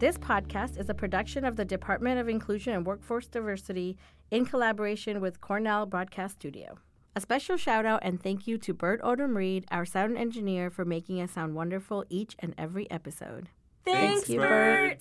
This 0.02 0.18
podcast 0.18 0.80
is 0.80 0.90
a 0.90 0.94
production 0.94 1.44
of 1.44 1.54
the 1.54 1.64
Department 1.64 2.18
of 2.18 2.28
Inclusion 2.28 2.74
and 2.74 2.84
Workforce 2.84 3.28
Diversity 3.28 3.96
in 4.32 4.44
collaboration 4.44 5.20
with 5.20 5.40
Cornell 5.40 5.86
Broadcast 5.86 6.34
Studio. 6.34 6.76
A 7.14 7.20
special 7.20 7.56
shout 7.56 7.86
out 7.86 8.00
and 8.02 8.20
thank 8.20 8.48
you 8.48 8.58
to 8.58 8.74
Bert 8.74 9.00
Odom 9.02 9.36
Reed, 9.36 9.64
our 9.70 9.84
sound 9.84 10.18
engineer, 10.18 10.70
for 10.70 10.84
making 10.84 11.20
us 11.20 11.30
sound 11.30 11.54
wonderful 11.54 12.04
each 12.08 12.34
and 12.40 12.52
every 12.58 12.90
episode. 12.90 13.50
Thanks, 13.84 14.26
Bert. 14.26 15.00